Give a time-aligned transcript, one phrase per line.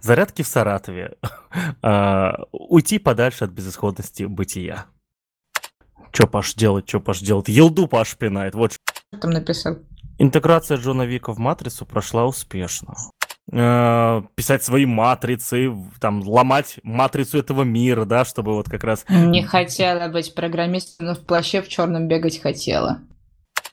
[0.00, 1.16] Зарядки в Саратове.
[1.82, 4.86] А, уйти подальше от безысходности бытия.
[6.12, 7.48] Чё Паш делать, чё Паш делать?
[7.48, 9.78] Елду Паш пинает, вот Что там написал?
[10.18, 12.94] Интеграция Джона Вика в матрицу прошла успешно.
[13.50, 19.04] Э, Писать свои матрицы, там, ломать матрицу этого мира, да, чтобы вот как раз...
[19.08, 23.00] Не хотела быть программистом, но в плаще в черном бегать хотела.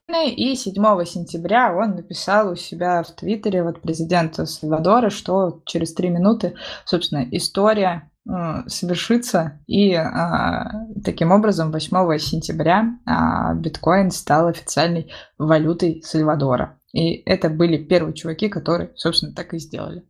[0.07, 0.73] И 7
[1.05, 7.27] сентября он написал у себя в Твиттере, вот президента Сальвадора, что через три минуты, собственно,
[7.31, 16.79] история э, совершится, и а, таким образом 8 сентября а, биткоин стал официальной валютой Сальвадора.
[16.93, 20.03] И это были первые чуваки, которые, собственно, так и сделали.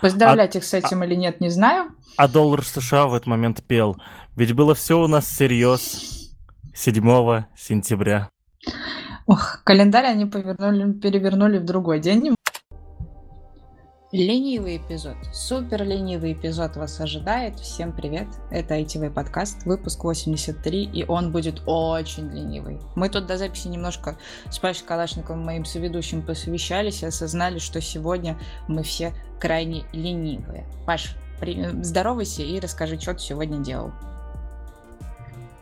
[0.00, 1.90] Поздравлять их с этим или нет, не знаю.
[2.16, 3.96] А доллар США в этот момент пел.
[4.36, 6.30] Ведь было все у нас всерьез
[6.74, 8.28] 7 сентября.
[9.26, 12.34] Ох, календарь они повернули, перевернули в другой день.
[14.12, 17.58] Ленивый эпизод, супер ленивый эпизод вас ожидает.
[17.58, 22.78] Всем привет, это ITV подкаст, выпуск 83, и он будет очень ленивый.
[22.96, 24.18] Мы тут до записи немножко
[24.50, 28.38] с Пашей Калашниковым, моим соведущим, посовещались и осознали, что сегодня
[28.68, 30.66] мы все крайне ленивые.
[30.86, 31.82] Паш, при...
[31.82, 33.90] здоровайся и расскажи, что ты сегодня делал.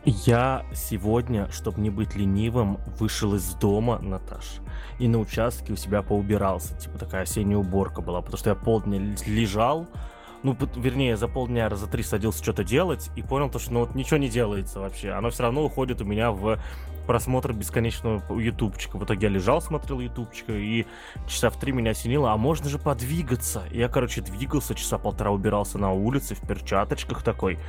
[0.05, 4.57] Я сегодня, чтобы не быть ленивым, вышел из дома, Наташ,
[4.99, 6.75] и на участке у себя поубирался.
[6.77, 9.87] Типа такая осенняя уборка была, потому что я полдня лежал,
[10.43, 13.95] ну, вернее, за полдня раза три садился что-то делать и понял то, что ну вот
[13.95, 15.11] ничего не делается вообще.
[15.11, 16.59] Оно все равно уходит у меня в
[17.05, 18.97] просмотр бесконечного ютубчика.
[18.97, 20.85] В итоге я лежал, смотрел ютубчика, и
[21.27, 23.63] часа в три меня осенило, а можно же подвигаться.
[23.71, 27.59] Я, короче, двигался, часа полтора убирался на улице в перчаточках такой,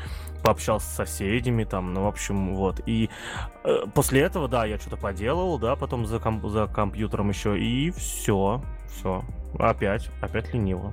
[0.42, 2.80] пообщался с соседями там, ну, в общем, вот.
[2.86, 3.10] И
[3.64, 7.90] э, после этого, да, я что-то поделал, да, потом за, комп- за компьютером еще, и
[7.90, 9.24] все, все.
[9.58, 10.92] Опять, опять лениво.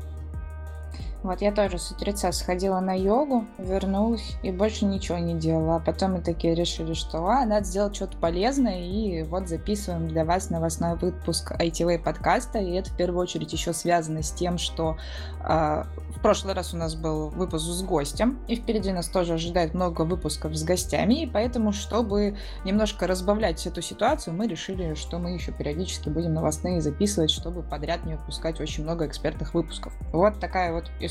[1.24, 5.76] Вот я тоже с утреца сходила на йогу, вернулась и больше ничего не делала.
[5.76, 10.26] А потом мы такие решили, что а, надо сделать что-то полезное, и вот записываем для
[10.26, 12.58] вас новостной выпуск ITV подкаста.
[12.58, 14.98] И это в первую очередь еще связано с тем, что
[15.44, 15.84] э,
[16.16, 20.02] в прошлый раз у нас был выпуск с гостем, и впереди нас тоже ожидает много
[20.02, 25.52] выпусков с гостями, и поэтому, чтобы немножко разбавлять эту ситуацию, мы решили, что мы еще
[25.52, 29.94] периодически будем новостные записывать, чтобы подряд не выпускать очень много экспертных выпусков.
[30.12, 31.11] Вот такая вот история.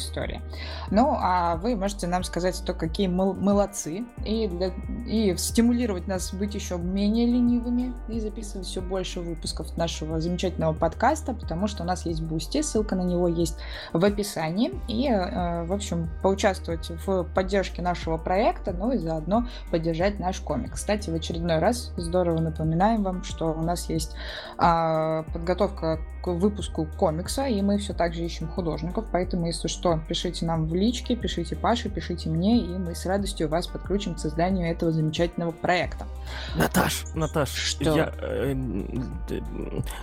[0.91, 4.73] Ну, а вы можете нам сказать то, какие мы молодцы, и, для,
[5.07, 11.35] и стимулировать нас быть еще менее ленивыми и записывать все больше выпусков нашего замечательного подкаста,
[11.35, 13.57] потому что у нас есть Бусти, ссылка на него есть
[13.93, 20.19] в описании, и, э, в общем, поучаствовать в поддержке нашего проекта, ну и заодно поддержать
[20.19, 20.75] наш комик.
[20.75, 24.15] Кстати, в очередной раз здорово напоминаем вам, что у нас есть
[24.59, 29.90] а, подготовка к выпуску комикса, и мы все так же ищем художников, поэтому, если что,
[29.99, 34.19] пишите нам в личке, пишите Паше, пишите мне, и мы с радостью вас подключим к
[34.19, 36.07] созданию этого замечательного проекта.
[36.57, 37.97] Наташ, Наташ, что?
[37.97, 38.55] Я, э,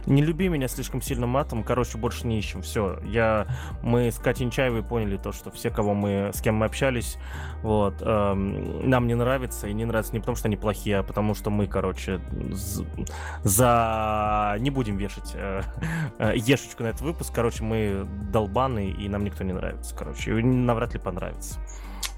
[0.06, 3.00] не люби меня слишком сильно матом, короче, больше не ищем, все.
[3.06, 3.48] Я,
[3.82, 7.18] мы с Катей Чаевой поняли то, что все, кого мы, с кем мы общались,
[7.62, 11.36] вот, э, нам не нравится, и не нравится не потому, что они плохие, а потому
[11.36, 12.20] что мы, короче,
[13.44, 14.56] за...
[14.60, 15.62] Не будем вешать э,
[16.20, 20.44] э, ешечку на этот выпуск, короче, мы долбаны, и нам никто не нравится, короче, и
[20.44, 21.60] навряд ли понравится.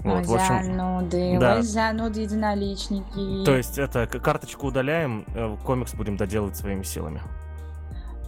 [0.00, 1.56] Вот, в общем, зануды, да.
[1.56, 3.44] ой, зануды единоличники.
[3.44, 7.20] То есть это карточку удаляем, э, комикс будем доделать своими силами.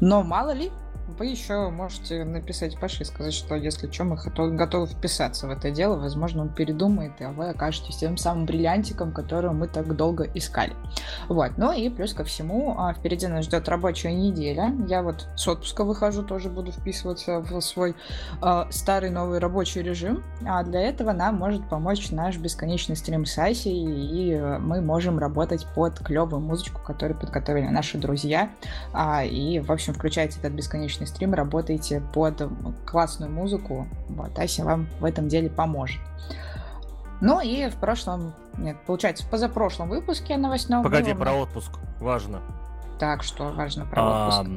[0.01, 0.71] Но мало ли,
[1.19, 4.17] вы еще можете написать Паше и сказать, что если что, мы
[4.57, 5.97] готовы вписаться в это дело.
[5.97, 10.73] Возможно, он передумает, и вы окажетесь тем самым бриллиантиком, которого мы так долго искали.
[11.29, 11.53] Вот.
[11.57, 14.75] Ну и плюс ко всему, а, впереди нас ждет рабочая неделя.
[14.89, 17.95] Я вот с отпуска выхожу, тоже буду вписываться в свой
[18.43, 20.23] э, старый новый рабочий режим.
[20.47, 25.67] А для этого нам может помочь наш бесконечный стрим с Аси, и мы можем работать
[25.75, 28.51] под клевую музычку, которую подготовили наши друзья.
[28.93, 32.43] А, и, в общем, включайте этот бесконечный обычный стрим работаете под
[32.87, 36.01] классную музыку, вот, Ася вам в этом деле поможет.
[37.21, 40.83] Ну и в прошлом, нет, получается, в позапрошлом выпуске новостном...
[40.83, 42.41] Погоди, про отпуск, важно.
[42.99, 44.51] Так, что важно про отпуск?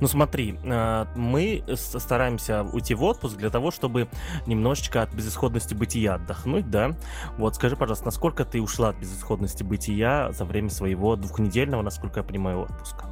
[0.00, 4.08] Ну смотри, э, мы стараемся уйти в отпуск для того, чтобы
[4.46, 6.92] немножечко от безысходности бытия отдохнуть, да?
[7.38, 12.24] Вот скажи, пожалуйста, насколько ты ушла от безысходности бытия за время своего двухнедельного, насколько я
[12.24, 13.06] понимаю, отпуска?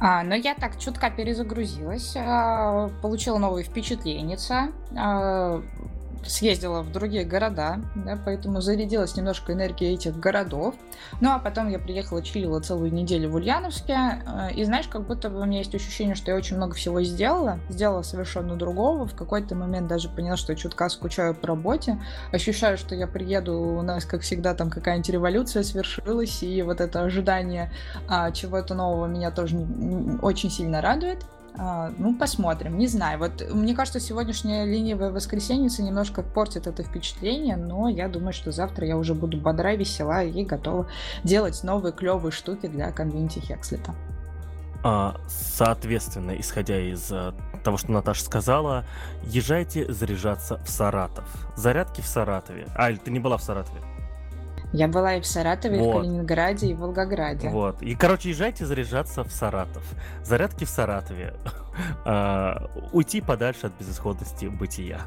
[0.00, 4.38] А, но я так чутка перезагрузилась, а, получила новые впечатления.
[6.24, 10.74] Съездила в другие города, да, поэтому зарядилась немножко энергией этих городов.
[11.20, 15.30] Ну, а потом я приехала, чилила целую неделю в Ульяновске, э, и знаешь, как будто
[15.30, 19.14] бы у меня есть ощущение, что я очень много всего сделала, сделала совершенно другого, в
[19.14, 21.98] какой-то момент даже поняла, что я чутка скучаю по работе,
[22.32, 27.02] ощущаю, что я приеду, у нас, как всегда, там какая-нибудь революция свершилась, и вот это
[27.02, 27.72] ожидание
[28.08, 29.56] а, чего-то нового меня тоже
[30.22, 31.24] очень сильно радует.
[31.56, 33.18] А, ну, посмотрим, не знаю.
[33.18, 38.86] Вот мне кажется, сегодняшняя ленивая воскресеньица немножко портит это впечатление, но я думаю, что завтра
[38.86, 40.88] я уже буду бодра, весела и готова
[41.24, 43.94] делать новые клевые штуки для конвенти Хекслета.
[44.82, 48.86] А, соответственно, исходя из а, того, что Наташа сказала,
[49.24, 51.28] езжайте заряжаться в Саратов.
[51.56, 52.66] Зарядки в Саратове.
[52.74, 53.80] А, или ты не была в Саратове?
[54.72, 55.86] Я была и в Саратове, вот.
[55.86, 57.48] и в Калининграде, и в Волгограде.
[57.48, 57.82] Вот.
[57.82, 59.82] И, короче, езжайте заряжаться в Саратов.
[60.22, 61.34] Зарядки в Саратове.
[62.04, 65.02] А, уйти подальше от безысходности бытия.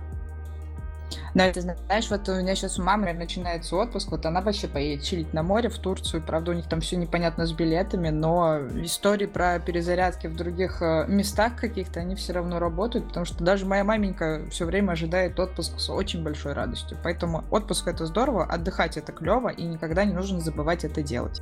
[1.34, 5.04] Да, ты знаешь, вот у меня сейчас у мамы начинается отпуск, вот она вообще поедет
[5.04, 9.26] чилить на море в Турцию, правда, у них там все непонятно с билетами, но истории
[9.26, 13.84] про перезарядки в других э, местах каких-то, они все равно работают, потому что даже моя
[13.84, 16.98] маменька все время ожидает отпуск с очень большой радостью.
[17.04, 21.42] Поэтому отпуск это здорово, отдыхать это клево, и никогда не нужно забывать это делать.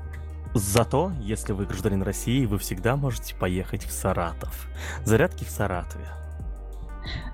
[0.54, 4.68] Зато, если вы гражданин России, вы всегда можете поехать в Саратов.
[5.06, 6.21] Зарядки в Саратове.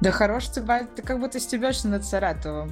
[0.01, 0.61] Да хорош ты,
[0.95, 2.71] ты как будто стебешься над Саратовым.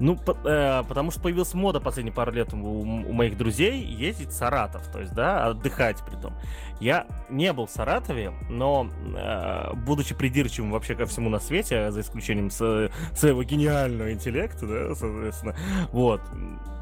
[0.00, 4.28] Ну, по, э, потому что появилась мода последние пару лет у, у моих друзей ездить
[4.28, 6.34] в Саратов, то есть, да, отдыхать при том.
[6.80, 12.00] Я не был в Саратове, но, э, будучи придирчивым вообще ко всему на свете, за
[12.00, 15.56] исключением с, своего гениального интеллекта, да, соответственно,
[15.90, 16.20] вот,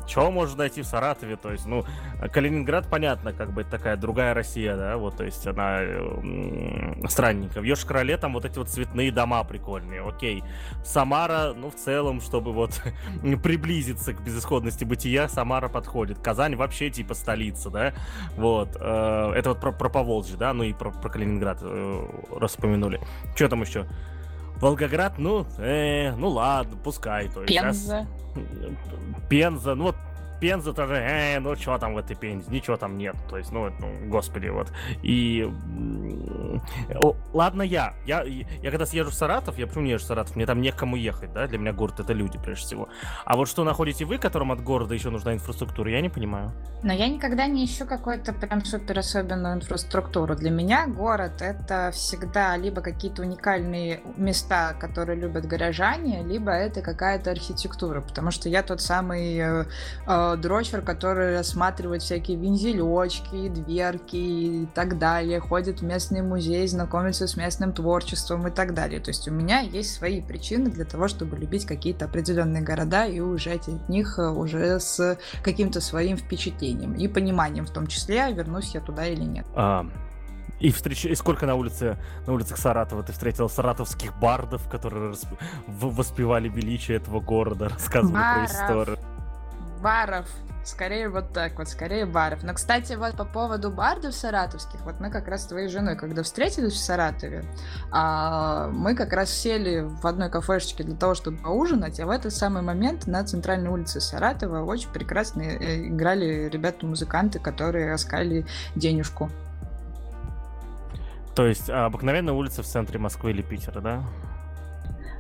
[0.06, 1.37] чего можно найти в Саратове?
[1.37, 1.85] То есть, ну,
[2.32, 5.81] Калининград, понятно, как бы такая другая Россия, да, вот, то есть она
[7.08, 7.62] странненькая.
[7.62, 10.43] В Ёж-Кроле там вот эти вот цветные дома прикольные, окей.
[10.85, 12.81] Самара, ну, в целом, чтобы вот
[13.43, 16.19] приблизиться к безысходности бытия, Самара подходит.
[16.19, 17.93] Казань вообще типа столица, да,
[18.37, 18.76] вот.
[18.81, 23.00] Э, это вот про, про Поволжье, да, ну и про, про Калининград э, распомянули.
[23.35, 23.87] Что там еще?
[24.61, 27.29] Волгоград, ну, э, ну ладно, пускай.
[27.29, 28.06] То есть, Пенза.
[29.29, 29.97] Пенза, ну вот
[30.41, 33.71] Пенза тоже, э, ну что там в этой Пензе, ничего там нет, то есть, ну,
[33.81, 34.73] ну господи, вот.
[35.03, 35.49] И,
[37.33, 40.47] ладно я, я, я когда съезжу в Саратов, я почему не езжу в Саратов, мне
[40.47, 42.88] там некому ехать, да, для меня город это люди, прежде всего.
[43.25, 46.53] А вот что находите вы, которым от города еще нужна инфраструктура, я не понимаю.
[46.83, 50.37] Но я никогда не ищу какую-то прям супер особенную инфраструктуру.
[50.37, 57.31] Для меня город это всегда либо какие-то уникальные места, которые любят горожане, либо это какая-то
[57.31, 59.65] архитектура, потому что я тот самый э
[60.34, 67.37] дрочер, который рассматривает всякие вензелечки, дверки и так далее, ходит в местный музей, знакомится с
[67.37, 68.99] местным творчеством и так далее.
[69.00, 73.20] То есть у меня есть свои причины для того, чтобы любить какие-то определенные города и
[73.20, 78.75] уезжать от них э, уже с каким-то своим впечатлением и пониманием в том числе, вернусь
[78.75, 79.46] я туда или нет.
[79.55, 79.87] А,
[80.61, 81.05] и, встреч...
[81.05, 85.28] и сколько на улице, на улицах Саратова ты встретил саратовских бардов, которые расп...
[85.67, 88.50] воспевали величие этого города, рассказывали Баров.
[88.50, 88.99] про историю
[89.82, 90.26] баров.
[90.64, 92.43] Скорее вот так вот, скорее баров.
[92.43, 96.25] Но, кстати, вот по поводу бардов саратовских, вот мы как раз с твоей женой, когда
[96.25, 97.44] встретились в Саратове,
[97.93, 102.32] а, мы как раз сели в одной кафешечке для того, чтобы поужинать, а в этот
[102.32, 108.44] самый момент на центральной улице Саратова очень прекрасно э, играли ребята-музыканты, которые раскали
[108.75, 109.31] денежку.
[111.37, 114.02] То есть а, обыкновенная улица в центре Москвы или Питера, да?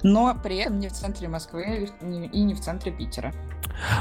[0.02, 3.32] Но при этом не в центре Москвы и не в центре Питера.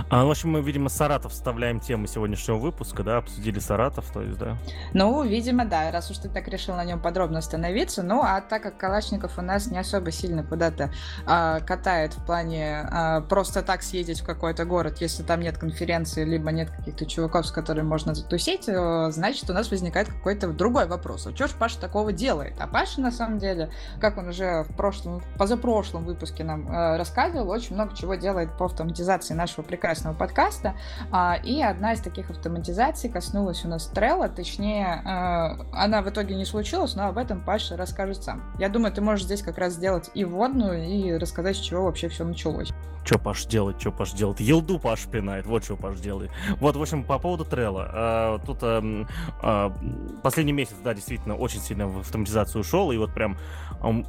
[0.10, 4.38] А, в общем, мы, видимо, Саратов вставляем тему сегодняшнего выпуска, да, обсудили Саратов, то есть,
[4.38, 4.57] да?
[4.93, 8.03] Ну, видимо, да, раз уж ты так решил на нем подробно остановиться.
[8.03, 10.91] Ну, а так как Калашников у нас не особо сильно куда-то
[11.25, 16.24] а, катает в плане а, просто так съездить в какой-то город, если там нет конференции,
[16.24, 20.88] либо нет каких-то чуваков, с которыми можно затусить, то, значит, у нас возникает какой-то другой
[20.88, 21.27] вопрос.
[21.27, 22.55] А что ж Паша такого делает?
[22.60, 23.69] А Паша, на самом деле,
[24.00, 28.65] как он уже в прошлом, позапрошлом выпуске нам э, рассказывал, очень много чего делает по
[28.65, 30.75] автоматизации нашего прекрасного подкаста.
[31.12, 36.35] А, и одна из таких автоматизаций коснулась у нас Трелла, точнее, э, она в итоге
[36.35, 38.43] не случилась, но об этом Паша расскажет сам.
[38.59, 42.09] Я думаю, ты можешь здесь как раз сделать и вводную, и рассказать, с чего вообще
[42.09, 42.71] все началось.
[43.05, 44.39] Что Паш делает, что Паш делает?
[44.39, 46.31] Елду Паш пинает, вот что Паш делает.
[46.59, 47.88] Вот, в общем, по поводу Трелла.
[47.93, 49.05] А, тут а,
[49.43, 49.71] а,
[50.24, 53.38] последний месяц, да, действительно, очень сильно в автоматизацию ушел, и вот прям,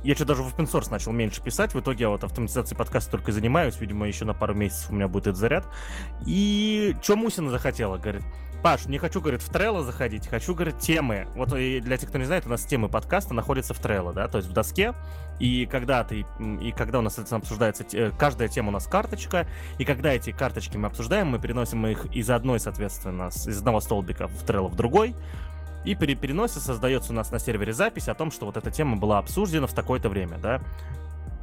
[0.03, 3.11] я что даже в open source начал меньше писать, в итоге я вот автоматизацией подкаста
[3.11, 5.67] только занимаюсь, видимо, еще на пару месяцев у меня будет этот заряд.
[6.25, 8.23] И что Мусина захотела, говорит,
[8.63, 11.29] Паш, не хочу, говорит, в Trello заходить, хочу, говорит, темы.
[11.35, 14.27] Вот и для тех, кто не знает, у нас темы подкаста находятся в Trello, да,
[14.29, 14.95] то есть в доске.
[15.39, 17.85] И когда ты, и когда у нас, соответственно, обсуждается,
[18.19, 19.47] каждая тема у нас карточка,
[19.79, 24.27] и когда эти карточки мы обсуждаем, мы переносим их из одной, соответственно, из одного столбика
[24.27, 25.15] в Trello в другой,
[25.85, 28.97] и при переносе создается у нас на сервере запись о том, что вот эта тема
[28.97, 30.61] была обсуждена в такое-то время, да.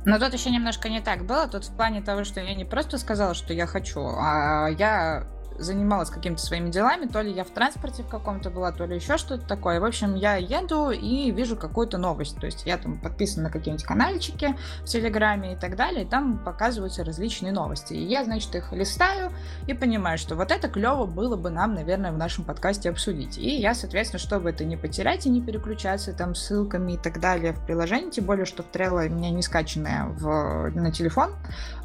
[0.05, 1.47] Но тут еще немножко не так было.
[1.47, 5.25] Тут в плане того, что я не просто сказала, что я хочу, а я
[5.59, 9.17] занималась какими-то своими делами, то ли я в транспорте в каком-то была, то ли еще
[9.17, 9.79] что-то такое.
[9.79, 12.37] В общем, я еду и вижу какую-то новость.
[12.39, 16.37] То есть я там подписана на какие-нибудь канальчики в Телеграме и так далее, и там
[16.39, 17.93] показываются различные новости.
[17.93, 19.31] И я, значит, их листаю
[19.67, 23.37] и понимаю, что вот это клево было бы нам, наверное, в нашем подкасте обсудить.
[23.37, 27.53] И я, соответственно, чтобы это не потерять и не переключаться там ссылками и так далее
[27.53, 31.35] в приложении, тем более, что Trello у меня не скачанная в, на телефон,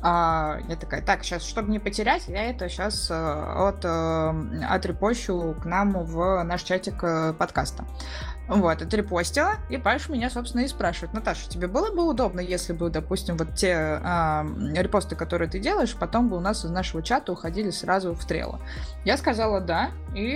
[0.03, 3.09] а, я такая, так, сейчас, чтобы не потерять, я это сейчас
[3.59, 7.85] э, от, э, отрепощу к нам в наш чатик э, подкаста.
[8.49, 12.89] Вот, отрепостила, и Паша меня, собственно, и спрашивает, Наташа, тебе было бы удобно, если бы,
[12.89, 17.33] допустим, вот те э, репосты, которые ты делаешь, потом бы у нас из нашего чата
[17.33, 18.61] уходили сразу в трело?
[19.05, 20.33] Я сказала да, и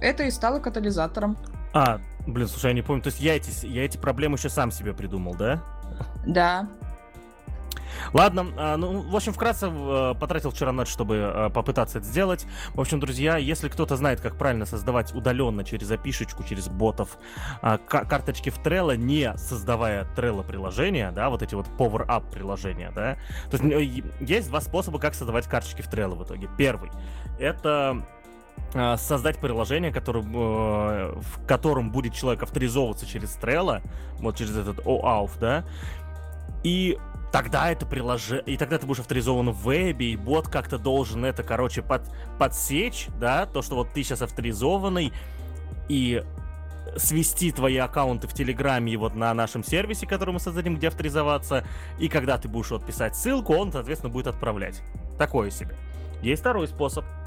[0.00, 1.36] это и стало катализатором.
[1.72, 4.72] А, блин, слушай, я не помню, то есть я эти, я эти проблемы еще сам
[4.72, 5.62] себе придумал, да?
[6.26, 6.68] Да,
[8.12, 12.46] Ладно, а, ну, в общем, вкратце э, потратил вчера ночь, чтобы э, попытаться это сделать.
[12.74, 17.18] В общем, друзья, если кто-то знает, как правильно создавать удаленно через опишечку, через ботов
[17.62, 22.92] а, карточки в Trello, не создавая Trello приложения, да, вот эти вот Power Up приложения,
[22.94, 23.16] да,
[23.50, 26.48] то есть э, есть два способа, как создавать карточки в Trello в итоге.
[26.56, 26.90] Первый—
[27.38, 28.04] это
[28.98, 33.82] создать приложение, которым, в котором будет человек авторизовываться через Trello,
[34.18, 35.64] вот через этот OAuth, да,
[36.62, 36.98] и
[37.32, 41.42] тогда это приложение, и тогда ты будешь авторизован в вебе, и бот как-то должен это,
[41.42, 42.02] короче, под,
[42.38, 45.12] подсечь, да, то, что вот ты сейчас авторизованный,
[45.88, 46.24] и
[46.96, 51.64] свести твои аккаунты в Телеграме вот на нашем сервисе, который мы создадим, где авторизоваться,
[51.98, 54.82] и когда ты будешь вот писать ссылку, он, соответственно, будет отправлять.
[55.18, 55.76] Такое себе.
[56.22, 57.04] Есть второй способ—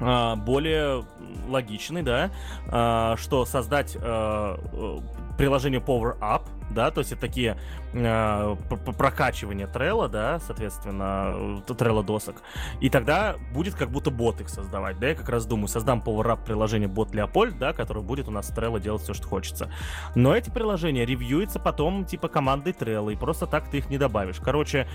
[0.00, 1.04] более
[1.48, 2.30] логичный, да,
[2.70, 4.98] а, что создать а, э,
[5.36, 7.56] приложение Power Up, да, то есть это такие
[7.92, 12.42] прокачивания Trello, да, соответственно, Trello досок,
[12.80, 16.26] и тогда будет как будто бот их создавать, да, я как раз думаю, создам Power
[16.26, 19.72] Up приложение бот Леопольд, да, который будет у нас Trello делать все, что хочется.
[20.14, 24.36] Но эти приложения ревьюются потом, типа, командой Trello, и просто так ты их не добавишь.
[24.44, 24.86] Короче,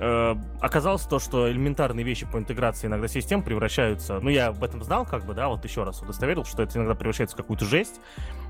[0.00, 4.18] э, оказалось то, что элементарные вещи по интеграции иногда систем превращаются...
[4.20, 6.94] Ну, я об этом знал, как бы, да, вот еще раз удостоверил, что это иногда
[6.94, 8.00] превращается в какую-то жесть.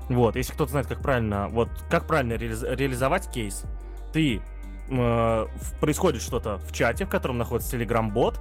[0.09, 1.47] Вот, если кто-то знает, как правильно...
[1.49, 2.63] Вот, как правильно реализ...
[2.63, 3.63] реализовать кейс,
[4.13, 4.41] ты...
[4.89, 5.47] Э,
[5.79, 8.39] происходит что-то в чате, в котором находится Telegram-бот,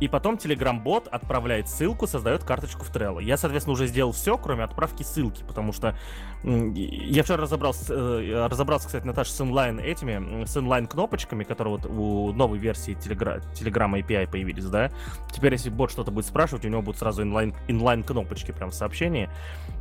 [0.00, 3.22] и потом Telegram-бот отправляет ссылку, создает карточку в Trello.
[3.22, 5.96] Я, соответственно, уже сделал все, кроме отправки ссылки, потому что
[6.42, 11.86] я вчера разобрался, э, разобрался, кстати, Наташа, с inline этими, с inline кнопочками, которые вот
[11.86, 14.90] у новой версии Telegram, Telegram API появились, да.
[15.32, 18.74] Теперь, если бот что-то будет спрашивать, у него будут сразу inline, inline кнопочки прям в
[18.74, 19.28] сообщении.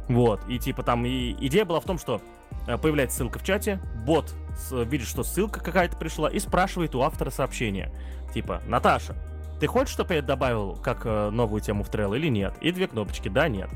[0.09, 2.21] Вот, и типа там и идея была в том, что
[2.67, 4.33] э, появляется ссылка в чате, бот
[4.71, 7.93] видит, что ссылка какая-то пришла, и спрашивает у автора сообщения.
[8.33, 9.15] Типа, Наташа,
[9.59, 12.53] ты хочешь, чтобы я добавил как э, новую тему в Trello или нет?
[12.61, 13.69] И две кнопочки, да, нет.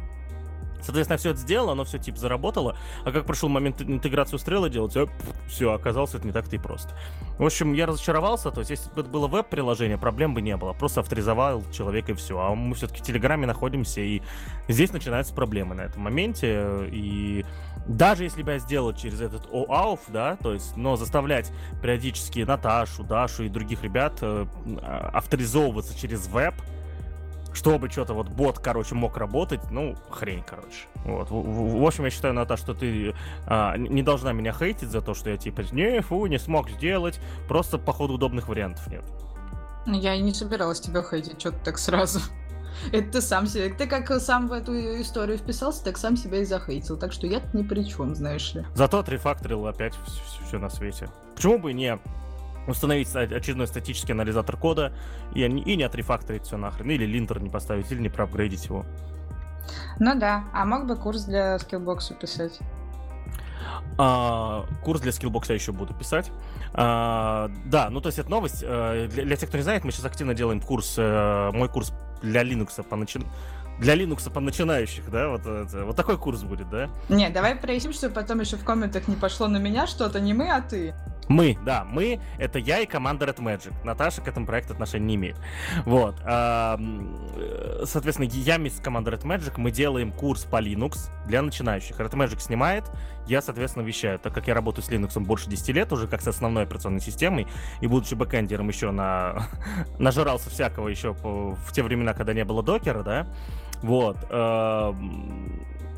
[0.83, 2.75] Соответственно, все это сделало, оно все типа заработало,
[3.05, 4.95] а как пришел момент интеграцию стрела делать,
[5.47, 6.89] все, оказалось, это не так-то и просто.
[7.39, 10.73] В общем, я разочаровался, то есть если бы это было веб-приложение, проблем бы не было,
[10.73, 14.21] просто авторизовал человека и все, а мы все-таки в Телеграме находимся, и
[14.67, 17.45] здесь начинаются проблемы на этом моменте, и
[17.87, 23.03] даже если бы я сделал через этот OAuth, да, то есть, но заставлять периодически Наташу,
[23.03, 24.45] Дашу и других ребят э,
[24.81, 26.55] а, авторизовываться через веб,
[27.53, 30.87] чтобы что-то вот бот, короче, мог работать, ну, хрень, короче.
[31.05, 31.29] Вот.
[31.29, 33.13] В, в, в общем, я считаю, Наташ, что ты
[33.45, 37.19] а, не должна меня хейтить за то, что я типа, не, фу, не смог сделать,
[37.47, 39.03] просто, походу, удобных вариантов нет.
[39.85, 42.21] Я и не собиралась тебя хейтить, что-то так сразу.
[42.91, 46.45] Это ты сам себе, ты как сам в эту историю вписался, так сам себя и
[46.45, 46.97] захейтил.
[46.97, 48.65] Так что я ни при чем, знаешь ли.
[48.75, 51.09] Зато отрефакторил опять все, все на свете.
[51.35, 51.99] Почему бы и не
[52.67, 54.93] установить очередной статический анализатор кода
[55.33, 58.85] и, и не отрефакторить все нахрен, или линтер не поставить, или не проапгрейдить его.
[59.99, 62.59] Ну да, а мог бы курс для скиллбокса писать?
[63.97, 66.31] А, курс для скиллбокса еще буду писать.
[66.73, 68.63] А, да, ну то есть это новость.
[68.63, 71.93] Э, для, для тех, кто не знает, мы сейчас активно делаем курс, э, мой курс
[72.23, 73.25] для Linux по начин
[73.79, 76.89] для Linux по начинающих, да, вот, это, вот такой курс будет, да?
[77.09, 80.49] Не, давай проясним, чтобы потом еще в комментах не пошло на меня что-то, не мы,
[80.49, 80.93] а ты.
[81.27, 83.73] Мы, да, мы, это я и команда Red Magic.
[83.83, 85.37] Наташа к этому проекту отношения не имеет.
[85.85, 86.15] Вот.
[86.25, 86.77] Э,
[87.85, 91.99] соответственно, я с командой Red Magic, мы делаем курс по Linux для начинающих.
[91.99, 92.85] Red Magic снимает,
[93.27, 94.19] я, соответственно, вещаю.
[94.19, 97.47] Так как я работаю с Linux больше 10 лет уже, как с основной операционной системой,
[97.81, 99.47] и будучи бэкэндером еще на...
[99.99, 103.27] нажирался всякого еще в те времена, когда не было докера, да,
[103.81, 104.17] вот.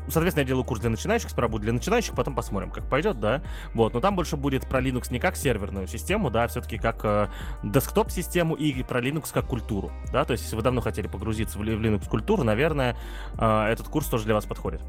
[0.08, 3.42] Соответственно, я делаю курс для начинающих, будет для начинающих, потом посмотрим, как пойдет, да.
[3.74, 7.04] Вот, но там больше будет про Linux не как серверную систему, да, а все-таки как
[7.04, 7.28] э,
[7.62, 10.24] десктоп-систему и про Linux как культуру, да.
[10.24, 12.96] То есть, если вы давно хотели погрузиться в, в Linux культуру, наверное,
[13.38, 14.82] э, этот курс тоже для вас подходит.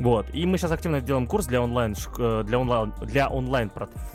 [0.00, 0.26] Вот.
[0.32, 3.70] И мы сейчас активно делаем курс для онлайн, э, для онлайн, для онлайн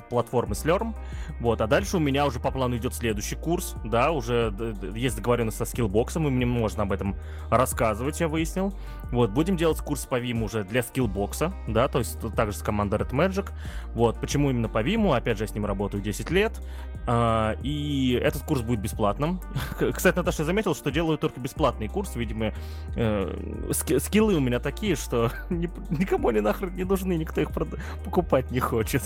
[0.10, 0.94] платформы Slurm.
[1.40, 1.62] Вот.
[1.62, 3.76] А дальше у меня уже по плану идет следующий курс.
[3.86, 4.54] Да, уже
[4.94, 7.16] есть договоренность со скиллбоксом, и мне можно об этом
[7.50, 8.74] рассказывать, я выяснил.
[9.12, 9.32] Вот.
[9.32, 13.12] Будем делать курс по Vim уже для скиллбокса, да, то есть также с командой Red
[13.12, 13.52] Magic.
[13.94, 14.20] Вот.
[14.20, 15.16] Почему именно по Vim?
[15.16, 16.60] Опять же, я с ним работаю 10 лет.
[17.08, 19.42] А, и этот курс будет бесплатным.
[19.94, 22.16] Кстати, Наташа, заметил, что делаю только бесплатный курс.
[22.16, 22.54] Видимо,
[22.96, 27.70] э, скиллы у меня такие, что не никому они нахрен не нужны, никто их прод...
[28.04, 29.02] покупать не хочет.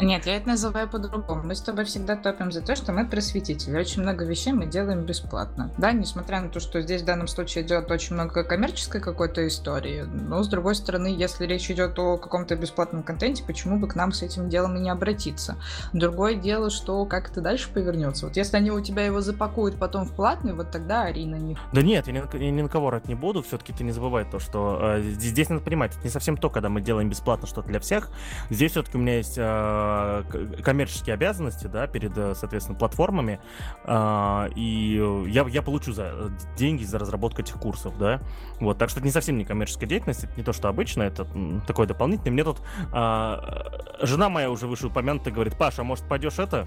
[0.00, 1.42] Нет, я это называю по-другому.
[1.42, 3.78] Мы с тобой всегда топим за то, что мы просветители.
[3.78, 5.70] Очень много вещей мы делаем бесплатно.
[5.78, 10.02] Да, несмотря на то, что здесь в данном случае идет очень много коммерческой какой-то истории,
[10.02, 14.12] но с другой стороны, если речь идет о каком-то бесплатном контенте, почему бы к нам
[14.12, 15.56] с этим делом и не обратиться?
[15.92, 18.26] Другое дело, что как это дальше повернется.
[18.26, 21.58] Вот если они у тебя его запакуют потом в платный, вот тогда ари на них.
[21.72, 23.42] Да нет, я ни, я ни на кого рад не буду.
[23.42, 26.68] Все-таки ты не забывай то, что э, здесь надо понимать, это не совсем то, когда
[26.68, 28.10] мы делаем бесплатно что-то для всех.
[28.50, 30.24] Здесь все-таки у меня есть э,
[30.64, 33.40] коммерческие обязанности, да, перед, э, соответственно, платформами,
[33.84, 38.20] э, и я, я получу за деньги за разработку этих курсов, да.
[38.60, 41.26] Вот, так что это не совсем не коммерческая деятельность, это не то, что обычно, это
[41.66, 42.32] такое дополнительное.
[42.32, 42.60] Мне тут
[42.92, 46.66] э, жена моя уже вышеупомянутая говорит, Паша, а может пойдешь это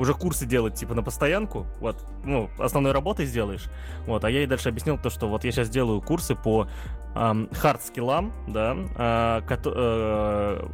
[0.00, 3.64] уже курсы делать, типа, на постоянку, вот, ну, основной работой сделаешь,
[4.06, 6.68] вот, а я ей дальше объяснил то, что вот я сейчас делаю курсы по
[7.14, 10.66] хард-скиллам, да, э, ко- э,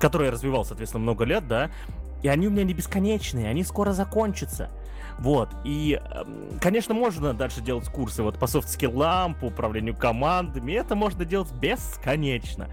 [0.00, 1.70] которые я развивал, соответственно, много лет, да,
[2.22, 4.70] и они у меня не бесконечные, они скоро закончатся.
[5.18, 6.00] Вот, и,
[6.60, 12.68] конечно, можно дальше делать курсы вот по софт-скиллам, по управлению командами, это можно делать бесконечно.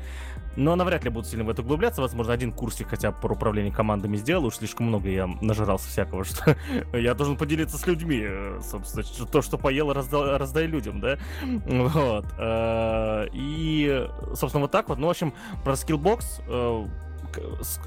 [0.55, 2.01] Но навряд ли буду сильно в это углубляться.
[2.01, 4.47] Возможно, один курсик хотя бы по управлению командами сделаю.
[4.47, 6.57] Уж слишком много я нажирался всякого, что
[6.93, 8.21] я должен поделиться с людьми.
[8.23, 11.17] Э, собственно, то, что поел, раздай, раздай людям, да?
[11.65, 12.25] Вот.
[12.37, 14.99] Э, и, собственно, вот так вот.
[14.99, 16.87] Ну, в общем, про Skillbox э,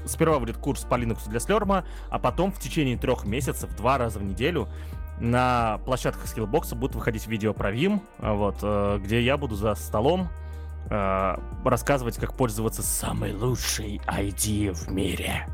[0.05, 4.19] сперва будет курс по Linux для Slurm, а потом в течение трех месяцев, два раза
[4.19, 4.67] в неделю,
[5.19, 10.29] на площадках Skillbox будут выходить видео про Vim, вот, где я буду за столом
[10.89, 15.47] э, рассказывать, как пользоваться самой лучшей ID в мире.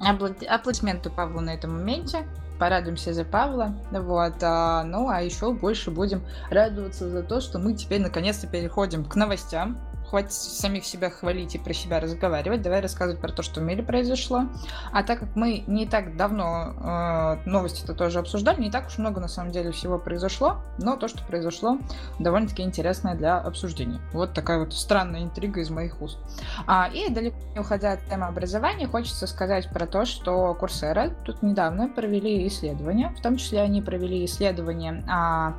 [0.00, 2.26] Аплодисменты Павлу на этом моменте.
[2.58, 3.74] Порадуемся за Павла.
[3.90, 4.34] Вот.
[4.42, 9.14] А, ну, а еще больше будем радоваться за то, что мы теперь наконец-то переходим к
[9.14, 12.62] новостям хватит самих себя хвалить и про себя разговаривать.
[12.62, 14.44] Давай рассказывать про то, что в мире произошло.
[14.92, 19.20] А так как мы не так давно э, новости-то тоже обсуждали, не так уж много
[19.20, 21.78] на самом деле всего произошло, но то, что произошло,
[22.18, 24.00] довольно-таки интересное для обсуждения.
[24.12, 26.18] Вот такая вот странная интрига из моих уст.
[26.66, 31.42] А, и далеко не уходя от темы образования, хочется сказать про то, что Курсера тут
[31.42, 35.58] недавно провели исследования, в том числе они провели исследования а,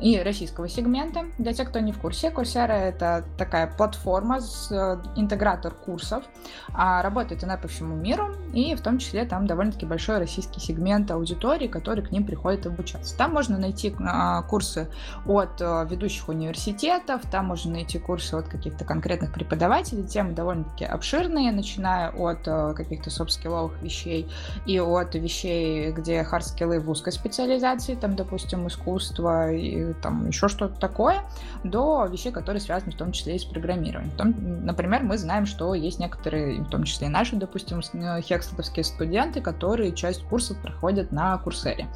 [0.00, 1.26] и российского сегмента.
[1.38, 6.24] Для тех, кто не в курсе, Курсера это такая платформа, с, э, интегратор курсов.
[6.72, 11.10] А работает она по всему миру, и в том числе там довольно-таки большой российский сегмент
[11.10, 13.16] аудитории, который к ним приходит обучаться.
[13.16, 14.88] Там можно найти а, курсы
[15.26, 21.52] от э, ведущих университетов, там можно найти курсы от каких-то конкретных преподавателей, темы довольно-таки обширные,
[21.52, 24.30] начиная от э, каких-то софт-скилловых вещей
[24.66, 30.78] и от вещей, где хард-скиллы в узкой специализации, там, допустим, искусство и там еще что-то
[30.78, 31.22] такое,
[31.64, 34.16] до вещей, которые связаны в том числе и с программированием программированием.
[34.16, 39.40] Там, например, мы знаем, что есть некоторые, в том числе и наши, допустим, хекслетовские студенты,
[39.40, 41.88] которые часть курсов проходят на Курсере.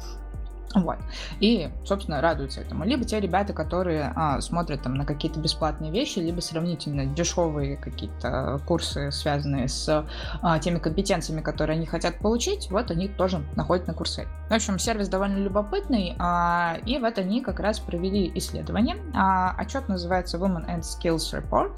[0.73, 0.97] Вот.
[1.39, 2.85] И, собственно, радуются этому.
[2.85, 8.61] Либо те ребята, которые а, смотрят там на какие-то бесплатные вещи, либо сравнительно дешевые какие-то
[8.65, 10.05] курсы, связанные с
[10.41, 14.27] а, теми компетенциями, которые они хотят получить, вот они тоже находят на курсе.
[14.49, 18.97] В общем, сервис довольно любопытный, а, и вот они как раз провели исследование.
[19.13, 21.71] А, отчет называется Women and Skills Report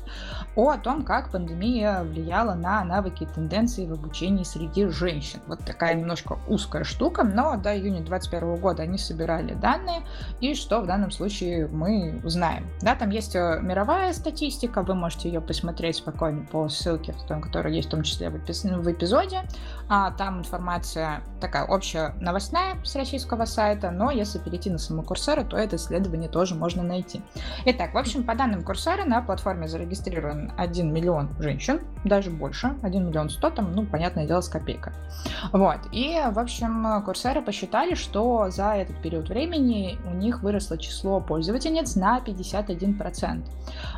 [0.56, 5.40] о том, как пандемия влияла на навыки и тенденции в обучении среди женщин.
[5.48, 10.02] Вот такая немножко узкая штука, но до июня 2021 года они собирали данные
[10.40, 12.68] и что в данном случае мы узнаем.
[12.82, 17.88] Да, там есть э, мировая статистика, вы можете ее посмотреть спокойно по ссылке, которая есть
[17.88, 19.42] в том числе в, эпизоде.
[19.90, 25.44] А, там информация такая общая новостная с российского сайта, но если перейти на саму Курсера,
[25.44, 27.22] то это исследование тоже можно найти.
[27.66, 33.08] Итак, в общем, по данным Курсера на платформе зарегистрирован 1 миллион женщин, даже больше, 1
[33.08, 34.94] миллион 100, там, ну, понятное дело, с копейкой.
[35.52, 41.20] Вот, и, в общем, Курсеры посчитали, что за этот период времени у них выросло число
[41.20, 43.44] пользовательниц на 51%.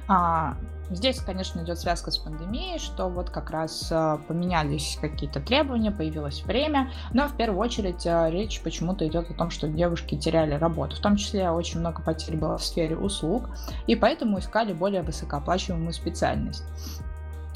[0.08, 0.56] А,
[0.90, 6.44] Здесь, конечно, идет связка с пандемией, что вот как раз а, поменялись какие-то требования, появилось
[6.44, 10.96] время, но в первую очередь а, речь почему-то идет о том, что девушки теряли работу.
[10.96, 13.50] В том числе очень много потерь было в сфере услуг,
[13.88, 16.64] и поэтому искали более высокооплачиваемую специальность.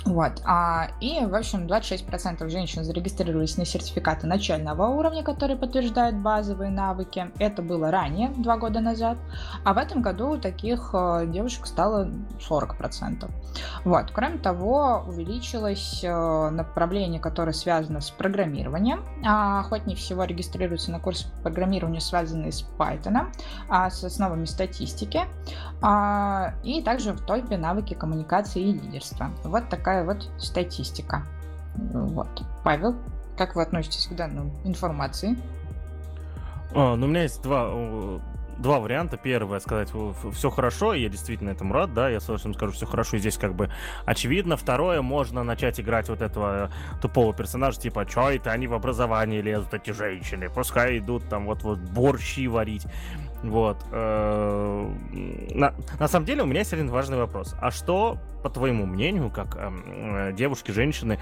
[0.06, 0.42] Вот.
[0.46, 7.32] А, и, в общем, 26% женщин зарегистрировались на сертификаты начального уровня, которые подтверждают базовые навыки.
[7.38, 9.18] Это было ранее, два года назад.
[9.66, 12.10] А в этом году таких э, девушек стало
[12.40, 13.30] 40%.
[13.84, 14.12] Вот.
[14.12, 19.04] Кроме того, увеличилось э, направление, которое связано с программированием.
[19.26, 23.28] А, охотнее всего регистрируются на курсы программирования, связанные с Python,
[23.68, 25.24] а, с основами статистики.
[25.82, 29.32] А, и также в топе навыки коммуникации и лидерства.
[29.44, 31.24] Вот такая такая вот статистика.
[31.76, 32.28] Вот.
[32.64, 32.96] Павел,
[33.38, 35.36] как вы относитесь к данной информации?
[36.76, 37.72] А, ну, у меня есть два,
[38.60, 39.18] два варианта.
[39.18, 39.92] Первое, сказать,
[40.34, 43.40] все хорошо, я действительно этому рад, да, я с удовольствием скажу, все хорошо, и здесь
[43.40, 43.72] как бы
[44.06, 44.58] очевидно.
[44.58, 46.70] Второе, можно начать играть вот этого
[47.02, 51.80] тупого персонажа, типа, что это они в образовании лезут, эти женщины, пускай идут там вот-вот
[51.80, 52.86] борщи варить.
[53.44, 53.78] Вот.
[53.92, 54.94] Э,
[55.54, 57.56] на, на самом деле у меня есть один важный вопрос.
[57.60, 59.84] А что, по твоему мнению, как эм,
[60.16, 61.20] э, девушки, женщины,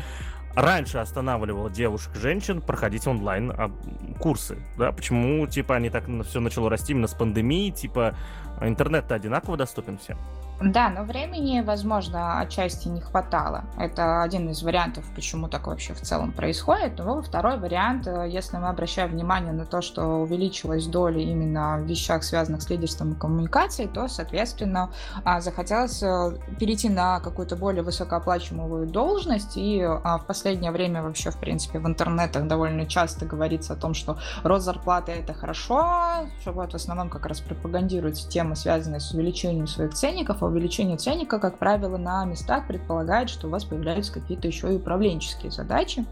[0.55, 3.71] раньше останавливало девушек-женщин проходить онлайн а,
[4.19, 4.91] курсы, да?
[4.91, 8.15] Почему, типа, они так все начало расти именно с пандемии, типа,
[8.61, 10.17] интернет-то одинаково доступен всем?
[10.59, 13.65] Да, но времени, возможно, отчасти не хватало.
[13.77, 16.97] Это один из вариантов, почему так вообще в целом происходит.
[16.97, 21.85] Но второй вариант, э, если мы обращаем внимание на то, что увеличилась доля именно в
[21.85, 24.89] вещах, связанных с лидерством и коммуникацией, то, соответственно,
[25.23, 29.57] а, захотелось э, перейти на какую-то более высокооплачиваемую должность.
[29.57, 33.93] И а, в последнее время вообще, в принципе, в интернетах довольно часто говорится о том,
[33.93, 39.11] что рост зарплаты это хорошо, что вот в основном как раз пропагандируется тема, связанная с
[39.11, 44.47] увеличением своих ценников, увеличение ценника, как правило, на местах предполагает, что у вас появляются какие-то
[44.47, 46.05] еще и управленческие задачи,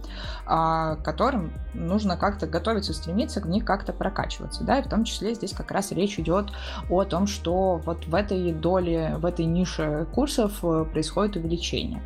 [0.46, 4.64] а, к которым нужно как-то готовиться, стремиться к них как-то прокачиваться.
[4.64, 4.80] Да?
[4.80, 6.52] И в том числе здесь как раз речь идет
[6.90, 12.02] о том, что вот в этой доле, в этой нише курсов э, происходит увеличение.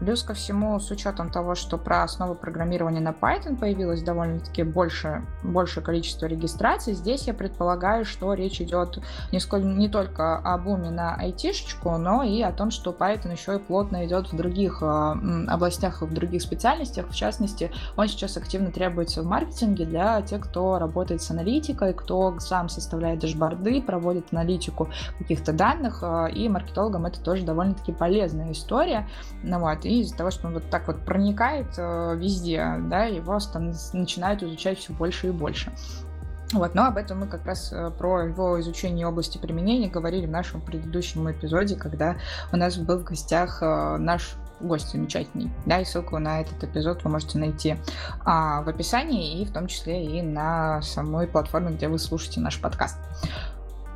[0.00, 4.62] А, Плюс ко всему, с учетом того, что про основы программирования на Python появилось довольно-таки
[4.62, 8.98] больше, большее количество регистраций, здесь я предполагаю, что речь идет
[9.32, 13.56] не, сколь, не только о буме на айтишечку, но и о том, что Python еще
[13.56, 15.14] и плотно идет в других э,
[15.48, 17.08] областях, в других специальностях.
[17.08, 22.38] В частности, он сейчас активно требуется в маркетинге для тех, кто работает с аналитикой, кто
[22.38, 29.08] сам составляет дашборды, проводит аналитику каких-то данных, э, и маркетологам это тоже довольно-таки полезная история.
[29.42, 33.38] Ну, вот и из-за того, что он вот так вот проникает э, везде, да, его
[33.52, 35.72] там начинают изучать все больше и больше.
[36.52, 40.30] Вот, но об этом мы как раз э, про его изучение области применения говорили в
[40.30, 42.16] нашем предыдущем эпизоде, когда
[42.52, 45.50] у нас был в гостях э, наш гость замечательный.
[45.66, 47.76] Да, и ссылку на этот эпизод вы можете найти
[48.24, 52.60] а, в описании и в том числе и на самой платформе, где вы слушаете наш
[52.60, 52.98] подкаст.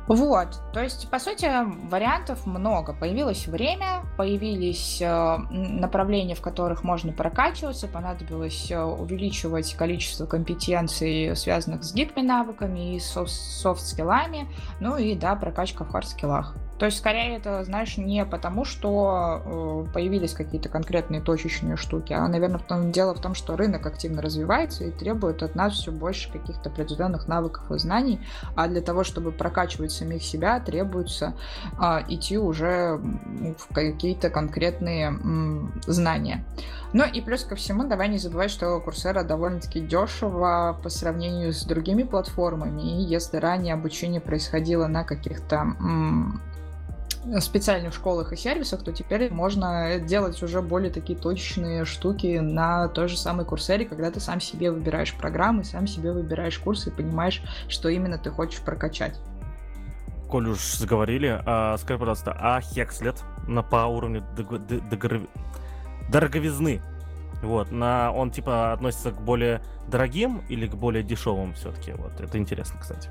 [0.07, 1.49] Вот, то есть, по сути,
[1.89, 2.93] вариантов много.
[2.93, 11.83] Появилось время, появились э, направления, в которых можно прокачиваться, понадобилось э, увеличивать количество компетенций, связанных
[11.83, 14.47] с гипми-навыками и софт-скиллами,
[14.81, 16.55] ну и, да, прокачка в хард-скиллах.
[16.83, 22.27] То есть, скорее, это, знаешь, не потому, что э, появились какие-то конкретные точечные штуки, а,
[22.27, 25.93] наверное, в том, дело в том, что рынок активно развивается и требует от нас все
[25.93, 28.19] больше каких-то определенных навыков и знаний,
[28.57, 31.35] а для того, чтобы прокачивать самих себя, требуется
[31.79, 32.99] э, идти уже
[33.57, 36.43] в какие-то конкретные м, знания.
[36.91, 41.63] Ну и плюс ко всему, давай не забывать, что Курсера довольно-таки дешево по сравнению с
[41.63, 45.75] другими платформами, и если ранее обучение происходило на каких-то
[47.39, 53.07] специальных школах и сервисах, то теперь можно делать уже более такие точные штуки на той
[53.07, 57.41] же самой курсере, когда ты сам себе выбираешь программы, сам себе выбираешь курсы и понимаешь,
[57.67, 59.19] что именно ты хочешь прокачать.
[60.29, 64.23] Коль уж заговорили, а, скажи, пожалуйста, а Хекслет на по уровню
[66.09, 66.81] дороговизны
[67.41, 71.91] Вот, на, он типа относится к более дорогим или к более дешевым все-таки?
[71.93, 73.09] Вот, это интересно, кстати.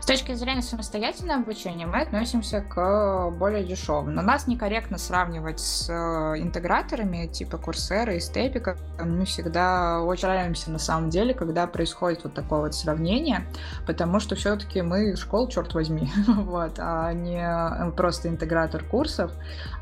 [0.00, 4.14] С точки зрения самостоятельного обучения мы относимся к более дешевым.
[4.14, 8.76] Но нас некорректно сравнивать с э, интеграторами типа Coursera и Степика.
[8.98, 10.28] Мы всегда очень
[10.66, 13.46] на самом деле, когда происходит вот такое вот сравнение,
[13.86, 19.32] потому что все-таки мы школа, черт возьми, вот, а не э, просто интегратор курсов.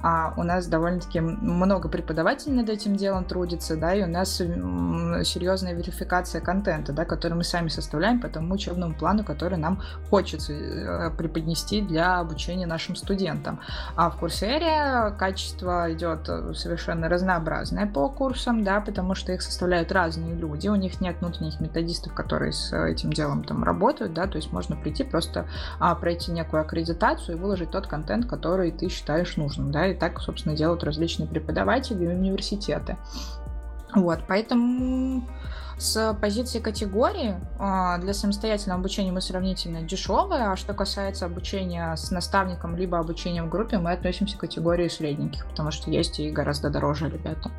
[0.03, 5.75] А у нас довольно-таки много преподавателей над этим делом трудится, да, и у нас серьезная
[5.75, 9.76] верификация контента, да, который мы сами составляем по тому учебному плану, который нам
[10.11, 13.61] хочется э, преподнести для обучения нашим студентам.
[13.97, 19.93] А в Курсере качество идет э, совершенно разнообразное по курсам, да, потому что их составляют
[19.93, 24.37] разные люди, у них нет внутренних методистов, которые с этим делом там работают, да, то
[24.37, 25.47] есть можно прийти просто
[25.79, 30.21] а, пройти некую аккредитацию и выложить тот контент, который ты считаешь нужным, да, и так,
[30.21, 32.97] собственно, делают различные преподаватели и университеты.
[33.97, 35.27] Вот, поэтому
[35.79, 42.11] с позиции категории а, для самостоятельного обучения мы сравнительно дешевые, а что касается обучения с
[42.11, 46.69] наставником либо обучения в группе, мы относимся к категории средненьких, потому что есть и гораздо
[46.69, 47.51] дороже ребята.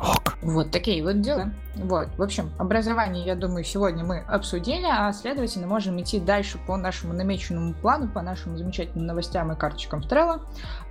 [0.00, 0.38] Ок.
[0.42, 1.50] Вот такие вот дела.
[1.76, 6.76] Вот, в общем, образование, я думаю, сегодня мы обсудили, а следовательно можем идти дальше по
[6.76, 10.40] нашему намеченному плану, по нашим замечательным новостям и карточкам Trello,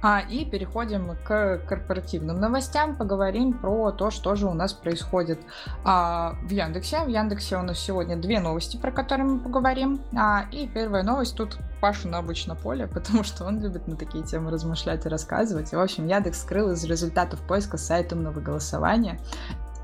[0.02, 5.40] а, и переходим к корпоративным новостям, поговорим про то, что же у нас происходит
[5.84, 7.04] а, в Яндексе.
[7.04, 11.36] В Яндексе у нас сегодня две новости, про которые мы поговорим, а, и первая новость
[11.36, 15.74] тут Паша на обычно поле, потому что он любит на такие темы размышлять и рассказывать.
[15.74, 19.20] И, в общем, Яндекс скрыл из результатов поиска сайт умного голосования.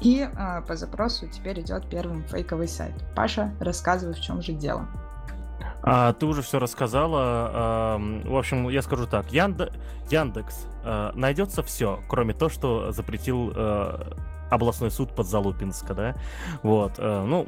[0.01, 2.93] И э, по запросу теперь идет первым фейковый сайт.
[3.15, 4.87] Паша, рассказывай, в чем же дело.
[5.87, 7.19] А, ты уже все рассказала.
[7.21, 9.31] А, в общем, я скажу так.
[9.31, 9.71] Янде...
[10.09, 14.17] Яндекс а, найдется все, кроме того, что запретил а,
[14.49, 16.15] областной суд Подзалупинска, да,
[16.63, 17.47] вот, э, ну,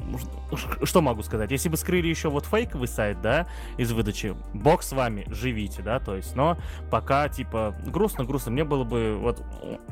[0.84, 4.92] что могу сказать, если бы скрыли еще вот фейковый сайт, да, из выдачи, бог с
[4.92, 6.58] вами, живите, да, то есть, но
[6.90, 9.44] пока, типа, грустно-грустно, мне было бы, вот,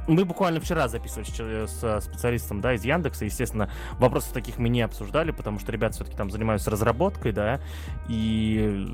[0.07, 5.31] мы буквально вчера записывали с специалистом, да, из Яндекса, естественно, вопросы таких мы не обсуждали,
[5.31, 7.59] потому что ребята все-таки там занимаются разработкой, да,
[8.07, 8.87] и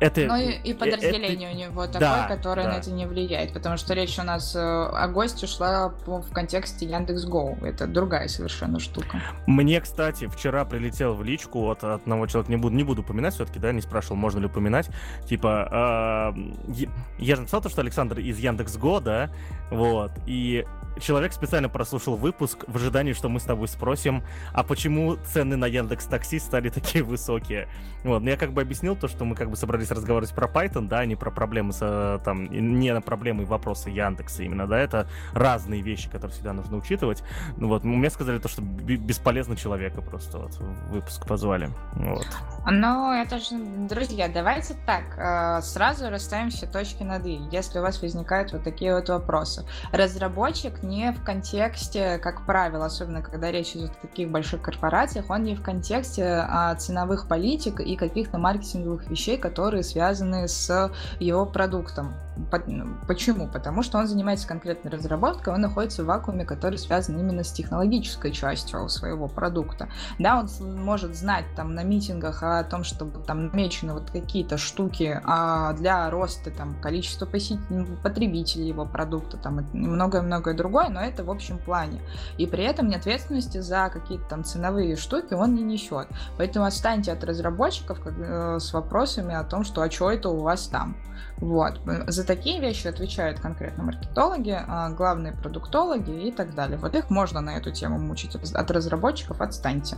[0.00, 0.20] это...
[0.26, 1.58] Ну и, и подразделение это...
[1.58, 2.72] у него такое, да, которое да.
[2.72, 6.86] на это не влияет, потому что речь у нас э, о госте шла в контексте
[6.86, 9.20] Яндекс.Го, это другая совершенно штука.
[9.46, 13.58] Мне, кстати, вчера прилетел в личку от одного человека, не буду, не буду упоминать все-таки,
[13.58, 14.88] да, не спрашивал, можно ли упоминать,
[15.26, 16.84] типа, э,
[17.18, 19.30] я же написал то, что Александр из Яндекс.Го, да,
[19.70, 20.64] вот, и
[21.00, 25.66] человек специально прослушал выпуск в ожидании, что мы с тобой спросим, а почему цены на
[25.66, 27.68] Яндекс Такси стали такие высокие.
[28.04, 30.88] Вот, но я как бы объяснил то, что мы как бы собрались разговаривать про Python,
[30.88, 34.78] да, а не про проблемы с, там, не на проблемы и вопросы Яндекса именно, да,
[34.78, 37.22] это разные вещи, которые всегда нужно учитывать.
[37.56, 40.56] Ну вот, мне сказали то, что бесполезно человека просто вот
[40.90, 41.70] выпуск позвали.
[41.94, 42.26] Вот.
[42.70, 43.56] Ну, это же,
[43.88, 48.62] друзья, давайте так, э, сразу расставим все точки над «и», если у вас возникают вот
[48.64, 49.64] такие вот вопросы.
[49.92, 55.44] Разработчик не в контексте, как правило, особенно когда речь идет о таких больших корпорациях, он
[55.44, 62.14] не в контексте а, ценовых политик и каких-то маркетинговых вещей, которые связаны с его продуктом.
[63.06, 63.48] Почему?
[63.48, 68.32] Потому что он занимается конкретной разработкой, он находится в вакууме, который связан именно с технологической
[68.32, 69.88] частью своего продукта.
[70.18, 70.48] Да, он
[70.84, 76.10] может знать там на митингах о том, что там намечены вот какие-то штуки а для
[76.10, 82.00] роста там количества посетителей, потребителей его продукта там многое-многое другое но это в общем плане.
[82.36, 86.08] И при этом ответственности за какие-то там ценовые штуки он не несет.
[86.36, 90.40] Поэтому отстаньте от разработчиков как, э, с вопросами о том, что а что это у
[90.40, 90.96] вас там.
[91.38, 91.80] Вот.
[92.06, 96.78] За такие вещи отвечают конкретно маркетологи, а главные продуктологи и так далее.
[96.78, 98.34] Вот их можно на эту тему мучить.
[98.34, 99.96] От разработчиков отстаньте.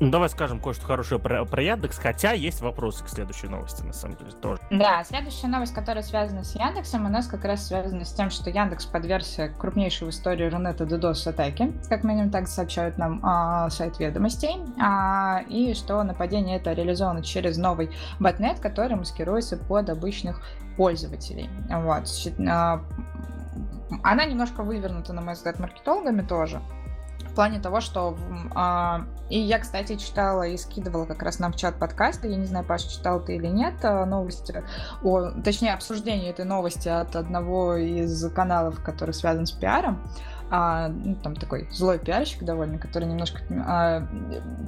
[0.00, 3.92] Ну, давай скажем кое-что хорошее про, про Яндекс, хотя есть вопросы к следующей новости, на
[3.92, 4.60] самом деле, тоже.
[4.70, 8.48] Да, следующая новость, которая связана с Яндексом, у нас как раз связана с тем, что
[8.48, 13.98] Яндекс подвергся крупнейшей в истории Рунета DDoS атаки, как минимум так сообщают нам а, сайт
[13.98, 20.40] ведомостей, а, и что нападение это реализовано через новый ботнет, который маскируется под обычных
[20.76, 21.50] пользователей.
[21.68, 22.04] Вот.
[22.48, 22.84] А,
[24.02, 26.60] она немножко вывернута, на мой взгляд, маркетологами тоже,
[27.38, 28.18] плане того, что...
[28.56, 32.46] А, и я, кстати, читала и скидывала как раз нам в чат подкаста, я не
[32.46, 34.64] знаю, Паша, читал ты или нет, а, новости,
[35.04, 40.02] о, точнее, обсуждение этой новости от одного из каналов, который связан с пиаром,
[40.50, 44.06] а, ну, там такой злой пиарщик довольно, который немножко а,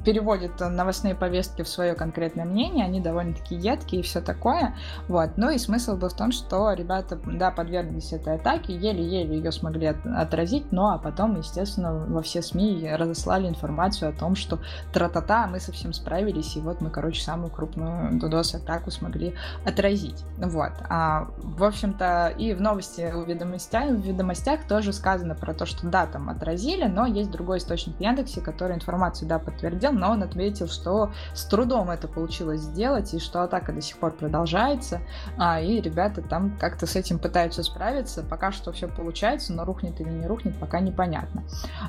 [0.05, 4.75] переводит новостные повестки в свое конкретное мнение, они довольно-таки едкие и все такое,
[5.09, 9.53] вот, ну и смысл был в том, что ребята, да, подверглись этой атаке, еле-еле ее
[9.53, 14.59] смогли от, отразить, ну а потом, естественно, во все СМИ разослали информацию о том, что
[14.93, 21.29] тра-та-та, мы совсем справились, и вот мы, короче, самую крупную DDoS-атаку смогли отразить, вот, а,
[21.39, 26.07] в общем-то, и в новости в ведомостях, в ведомостях тоже сказано про то, что да,
[26.07, 30.69] там отразили, но есть другой источник в Яндексе, который информацию, да, подтвердил, но он ответил,
[30.69, 35.01] что с трудом это получилось сделать, и что атака до сих пор продолжается,
[35.39, 40.01] а, и ребята там как-то с этим пытаются справиться, пока что все получается, но рухнет
[40.01, 41.45] или не рухнет, пока непонятно.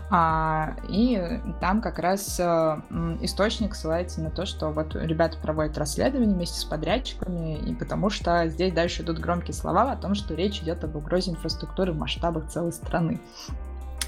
[0.10, 2.82] А, и там как раз а,
[3.22, 8.48] источник ссылается на то, что вот ребята проводят расследование вместе с подрядчиками, и потому что
[8.48, 12.50] здесь дальше идут громкие слова о том, что речь идет об угрозе инфраструктуры в масштабах
[12.50, 13.20] целой страны.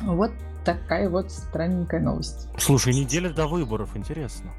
[0.01, 0.31] Вот
[0.63, 2.47] такая вот странненькая новость.
[2.57, 4.51] Слушай, неделя до выборов, интересно.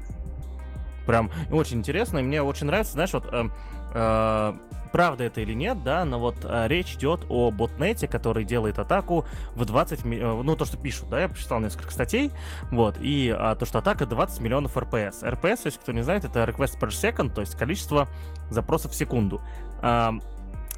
[1.05, 3.49] Прям очень интересно, и мне очень нравится, знаешь, вот э,
[3.93, 4.53] э,
[4.91, 9.25] правда это или нет, да, но вот э, речь идет о ботнете, который делает атаку
[9.53, 12.31] в 20, э, ну то, что пишут, да, я почитал несколько статей,
[12.71, 15.21] вот, и э, то, что атака 20 миллионов РПС.
[15.21, 18.07] РПС, если кто не знает, это request per second, то есть количество
[18.49, 19.41] запросов в секунду.
[19.83, 20.11] Э,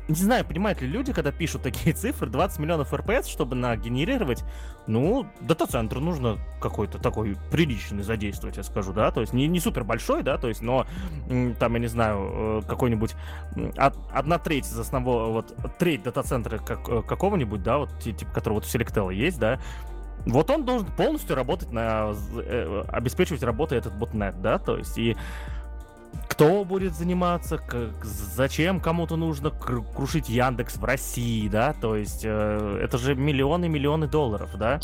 [0.08, 4.44] не знаю, понимают ли люди, когда пишут такие цифры, 20 миллионов РПС, чтобы нагенерировать,
[4.88, 9.84] ну, дата-центру нужно какой-то такой приличный задействовать, я скажу, да, то есть не, не супер
[9.84, 10.86] большой, да, то есть, но
[11.60, 13.16] там, я не знаю, э, какой-нибудь
[13.78, 18.66] одна треть из основного, вот треть дата-центра как, э, какого-нибудь, да, вот типа, который вот
[18.66, 19.60] в Selectel есть, да,
[20.26, 25.16] вот он должен полностью работать на, э, обеспечивать работой этот ботнет, да, то есть и
[26.38, 32.80] кто будет заниматься, как, зачем кому-то нужно крушить Яндекс в России, да, то есть э,
[32.80, 34.80] это же миллионы миллионы долларов, да.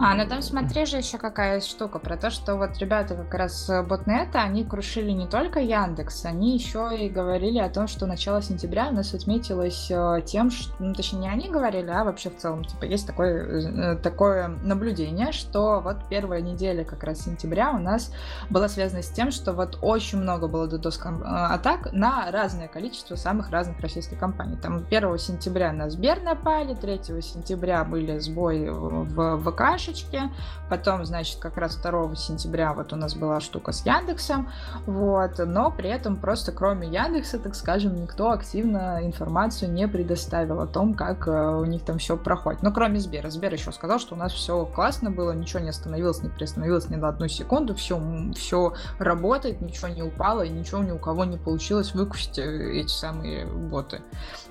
[0.00, 3.70] А, ну там смотри же еще какая штука про то, что вот ребята как раз
[3.88, 8.88] ботнета, они крушили не только Яндекс, они еще и говорили о том, что начало сентября
[8.88, 12.64] у нас отметилось э, тем, что, ну точнее не они говорили, а вообще в целом,
[12.64, 18.12] типа есть такое, э, такое наблюдение, что вот первая неделя как раз сентября у нас
[18.50, 23.16] была связана с тем, что вот очень много было DDoS а, атак на разное количество
[23.16, 24.56] самых разных российских компаний.
[24.56, 30.30] Там 1 сентября на Сбер напали, 3 сентября были сбои в ВКшечке,
[30.68, 34.48] потом, значит, как раз 2 сентября вот у нас была штука с Яндексом,
[34.86, 40.66] вот, но при этом просто кроме Яндекса, так скажем, никто активно информацию не предоставил о
[40.66, 42.62] том, как э, у них там все проходит.
[42.62, 43.30] Ну, кроме Сбера.
[43.30, 46.96] Сбер еще сказал, что у нас все классно было, ничего не остановилось, не приостановилось ни
[46.96, 48.00] на одну секунду, все,
[48.34, 52.90] все работает, ничего не упало и ничего ни у кого не получилось выкусить э, эти
[52.90, 54.00] самые боты.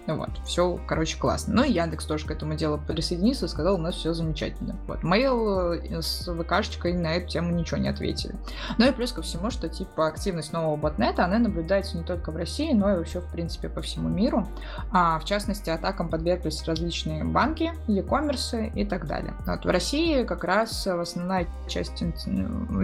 [0.07, 1.55] Вот, все, короче, классно.
[1.55, 4.75] Ну и Яндекс тоже к этому делу присоединился и сказал, у нас все замечательно.
[4.87, 8.35] Вот, Mail э, с ВКшечкой на эту тему ничего не ответили.
[8.77, 12.35] Ну и плюс ко всему, что типа активность нового ботнета, она наблюдается не только в
[12.35, 14.47] России, но и вообще, в принципе, по всему миру.
[14.91, 19.33] А, в частности, атакам подверглись различные банки, e-commerce и так далее.
[19.45, 22.03] Вот, в России как раз основная часть,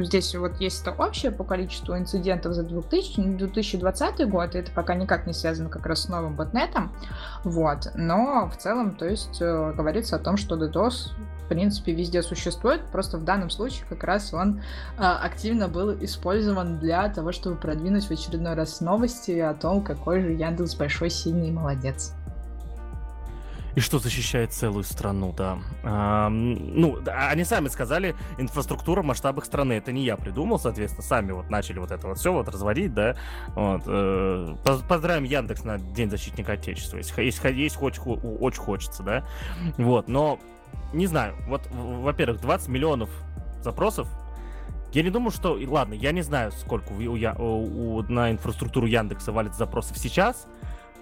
[0.02, 4.96] здесь вот есть это общее по количеству инцидентов за 2000, 2020 год, и это пока
[4.96, 6.92] никак не связано как раз с новым ботнетом,
[7.44, 7.92] вот.
[7.96, 11.12] Но в целом, то есть, э, говорится о том, что DDoS
[11.44, 14.62] в принципе, везде существует, просто в данном случае как раз он
[14.98, 20.22] э, активно был использован для того, чтобы продвинуть в очередной раз новости о том, какой
[20.22, 22.14] же Яндекс большой, сильный молодец.
[23.76, 25.60] И что защищает целую страну, да.
[25.84, 29.74] А, ну, они сами сказали, инфраструктура в масштабах страны.
[29.74, 33.16] Это не я придумал, соответственно, сами вот начали вот это вот все вот разводить, да.
[33.56, 34.56] Вот, э,
[34.88, 39.26] поздравим Яндекс на День защитника Отечества, если, если, если очень, очень хочется, да.
[39.78, 40.40] Вот, но
[40.94, 43.10] не знаю, вот, во-первых, 20 миллионов
[43.62, 44.08] запросов
[44.94, 45.58] я не думаю, что...
[45.68, 50.48] Ладно, я не знаю, сколько у, у, у, на инфраструктуру Яндекса валит запросов сейчас,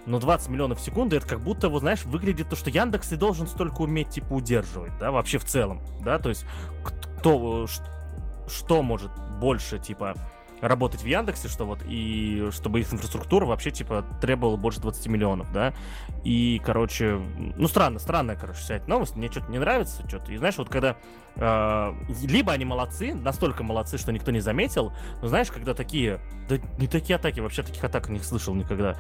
[0.10, 3.16] но 20 миллионов в секунду, это как будто, вот знаешь, выглядит то, что Яндекс и
[3.16, 6.46] должен столько уметь, типа, удерживать, да, вообще в целом, да, то есть
[6.84, 7.68] кто,
[8.48, 10.16] что может больше, типа,
[10.62, 15.52] работать в Яндексе, что вот, и чтобы их инфраструктура вообще, типа, требовала больше 20 миллионов,
[15.54, 15.74] да,
[16.24, 17.22] и, короче,
[17.56, 20.70] ну, странно, странная, короче, вся эта новость, мне что-то не нравится, что-то, и знаешь, вот
[20.70, 20.98] когда,
[21.36, 21.94] э,
[22.24, 24.92] либо они молодцы, настолько молодцы, что никто не заметил,
[25.22, 26.20] но знаешь, когда такие,
[26.50, 28.98] да не такие атаки, вообще таких атак не слышал никогда,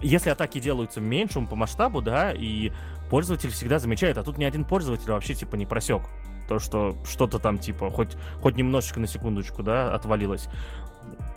[0.00, 2.72] если атаки делаются меньшим по масштабу, да, и
[3.10, 6.02] пользователь всегда замечает, а тут ни один пользователь вообще, типа, не просек
[6.48, 10.48] то, что что-то там, типа, хоть, хоть немножечко на секундочку, да, отвалилось.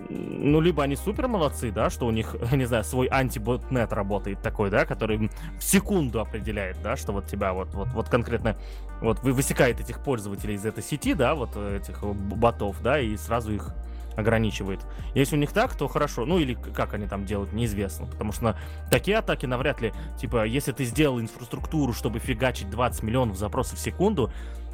[0.10, 4.70] ну, либо они супер молодцы, да, что у них, не знаю, свой антиботнет работает такой,
[4.70, 8.56] да, который в секунду определяет, да, что вот тебя вот, вот, вот конкретно
[9.02, 13.54] вот вы высекает этих пользователей из этой сети, да, вот этих ботов, да, и сразу
[13.54, 13.74] их
[14.16, 14.80] ограничивает.
[15.14, 16.26] Если у них так, то хорошо.
[16.26, 18.06] Ну или как они там делают, неизвестно.
[18.08, 18.58] Потому что на
[18.90, 23.82] такие атаки навряд ли, типа, если ты сделал инфраструктуру, чтобы фигачить 20 миллионов запросов в
[23.82, 24.32] секунду,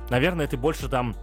[0.10, 1.16] наверное, ты больше там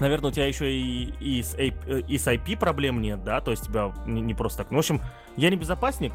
[0.00, 3.64] Наверное, у тебя еще и, и, с, и с IP проблем нет, да, то есть
[3.64, 4.70] тебя не, не просто так.
[4.70, 5.00] Ну, в общем,
[5.36, 6.12] я не безопасник,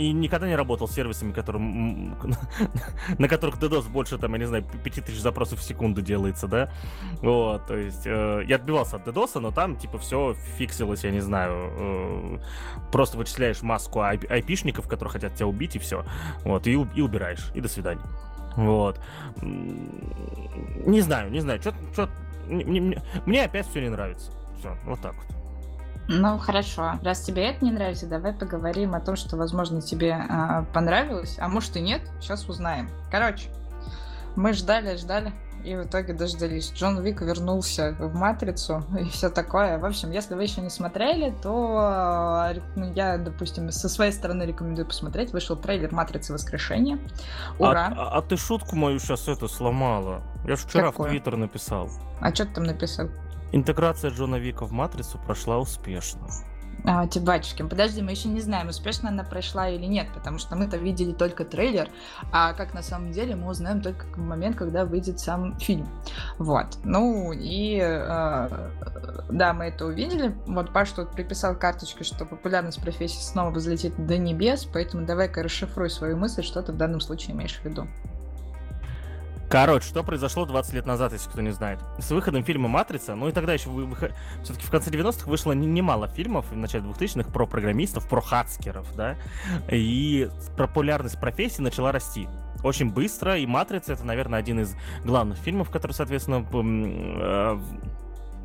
[0.00, 2.16] и никогда не работал с сервисами, которым,
[3.18, 6.72] на которых DDoS больше, там, я не знаю, 5000 запросов в секунду делается, да?
[7.20, 11.20] Вот, то есть э, я отбивался от DDoS, но там, типа, все фиксилось, я не
[11.20, 12.38] знаю, э,
[12.90, 16.06] просто вычисляешь маску айпишников, которые хотят тебя убить, и все.
[16.44, 18.02] Вот, и, и убираешь, и до свидания.
[18.56, 18.98] Вот.
[19.42, 22.08] Не знаю, не знаю, что
[22.48, 24.32] мне, мне, мне опять все не нравится.
[24.58, 25.39] Все, вот так вот.
[26.12, 26.98] Ну, хорошо.
[27.04, 31.46] Раз тебе это не нравится, давай поговорим о том, что, возможно, тебе а, понравилось, а
[31.46, 32.02] может и нет.
[32.20, 32.90] Сейчас узнаем.
[33.12, 33.48] Короче,
[34.34, 35.32] мы ждали, ждали,
[35.62, 36.72] и в итоге дождались.
[36.72, 39.78] Джон Вик вернулся в Матрицу и все такое.
[39.78, 44.42] В общем, если вы еще не смотрели, то а, ну, я, допустим, со своей стороны
[44.42, 45.32] рекомендую посмотреть.
[45.32, 46.98] Вышел трейлер Матрицы Воскрешения.
[47.60, 47.94] Ура!
[47.96, 50.22] А, а, а ты шутку мою сейчас это сломала.
[50.44, 51.06] Я же вчера Какое?
[51.06, 51.88] в Твиттер написал.
[52.20, 53.10] А что ты там написал?
[53.52, 56.28] Интеграция Джона Вика в Матрицу прошла успешно.
[56.84, 60.56] А, те батюшки, подожди, мы еще не знаем, успешно она прошла или нет, потому что
[60.56, 61.88] мы-то видели только трейлер,
[62.32, 65.86] а как на самом деле мы узнаем только в момент, когда выйдет сам фильм.
[66.38, 66.78] Вот.
[66.84, 68.70] Ну и э,
[69.30, 70.34] да, мы это увидели.
[70.46, 75.90] Вот Паш тут приписал карточку, что популярность профессии снова взлетит до небес, поэтому давай-ка расшифруй
[75.90, 77.86] свою мысль, что ты в данном случае имеешь в виду.
[79.50, 81.80] Короче, что произошло 20 лет назад, если кто не знает.
[81.98, 83.96] С выходом фильма «Матрица», ну и тогда еще вы, вы,
[84.44, 89.16] все-таки в конце 90-х вышло немало фильмов, в начале 2000-х, про программистов, про хацкеров, да,
[89.68, 92.28] и популярность профессии начала расти
[92.62, 97.60] очень быстро, и «Матрица»— это, наверное, один из главных фильмов, который, соответственно, э,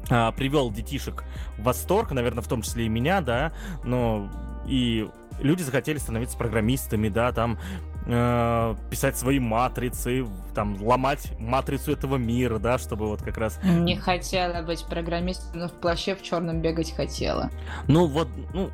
[0.09, 1.23] а, привел детишек
[1.57, 3.53] в восторг, наверное, в том числе и меня, да,
[3.83, 4.29] но
[4.65, 5.07] и
[5.39, 7.59] люди захотели становиться программистами, да, там
[8.05, 13.59] э, писать свои матрицы, там ломать матрицу этого мира, да, чтобы вот как раз.
[13.63, 17.49] Не хотела быть программистом, но в плаще в черном бегать хотела.
[17.87, 18.69] Ну вот, ну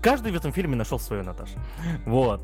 [0.00, 1.58] каждый в этом фильме нашел свою Наташа.
[2.06, 2.40] Вот.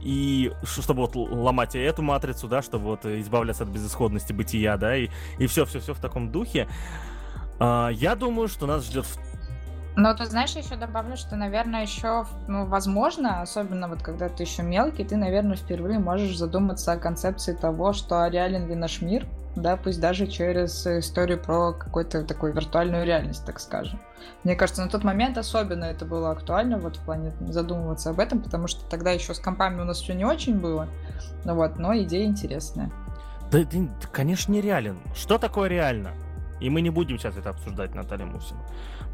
[0.00, 5.08] И чтобы вот ломать эту матрицу, да, чтобы вот избавляться от безысходности бытия, да, и,
[5.38, 6.68] и все-все-все в таком духе.
[7.58, 9.06] А, я думаю, что нас ждет
[9.98, 14.62] но ты знаешь, еще добавлю, что, наверное, еще, ну, возможно, особенно вот когда ты еще
[14.62, 19.26] мелкий, ты, наверное, впервые можешь задуматься о концепции того, что реален ли наш мир,
[19.56, 23.98] да, пусть даже через историю про какую-то такую виртуальную реальность, так скажем.
[24.44, 28.40] Мне кажется, на тот момент особенно это было актуально, вот в плане задумываться об этом,
[28.40, 30.86] потому что тогда еще с компами у нас все не очень было,
[31.44, 32.92] ну вот, но идея интересная.
[33.50, 35.00] Да, да конечно, нереален.
[35.16, 36.12] Что такое реально?
[36.60, 38.60] И мы не будем сейчас это обсуждать, Наталья Мусина.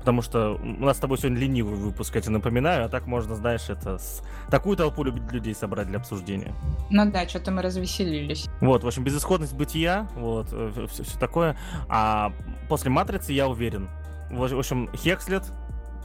[0.04, 3.36] Потому что у нас с тобой сегодня ленивый выпуск, я тебе напоминаю, а так можно,
[3.36, 4.22] знаешь, это с...
[4.50, 6.54] такую толпу любит людей собрать для обсуждения.
[6.90, 8.46] Ну да, что-то мы развеселились.
[8.60, 11.56] Вот, в общем, безысходность бытия, вот, все, э, все такое.
[11.88, 12.34] А
[12.68, 13.88] после Матрицы я уверен.
[14.30, 15.44] В общем, Хекслет,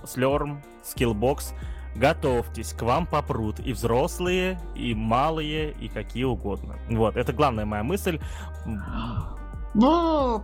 [0.05, 1.53] Слерм, Скиллбокс,
[1.97, 6.77] готовьтесь, к вам попрут и взрослые, и малые, и какие угодно.
[6.89, 8.21] Вот, это главная моя мысль.
[9.75, 10.41] Ну,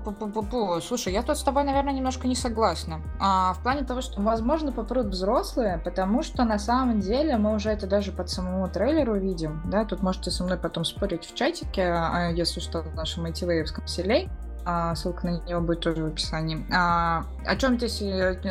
[0.81, 3.01] слушай, я тут с тобой, наверное, немножко не согласна.
[3.19, 7.71] А, в плане того, что, возможно, попрут взрослые, потому что на самом деле мы уже
[7.71, 11.91] это даже под самому трейлеру видим, да, тут можете со мной потом спорить в чатике,
[11.91, 14.29] а, если что, в нашем айтивеевском селе,
[14.67, 16.65] а, ссылка на него будет тоже в описании.
[16.73, 17.99] А, о чем здесь,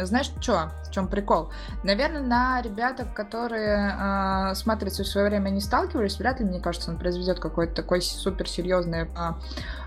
[0.06, 0.70] знаешь, что?
[0.86, 1.50] В чем прикол?
[1.82, 6.60] Наверное, на ребятах, которые а, с матрицей в свое время не сталкивались, вряд ли, мне
[6.60, 9.38] кажется, он произведет какое-то такое суперсерьезное а,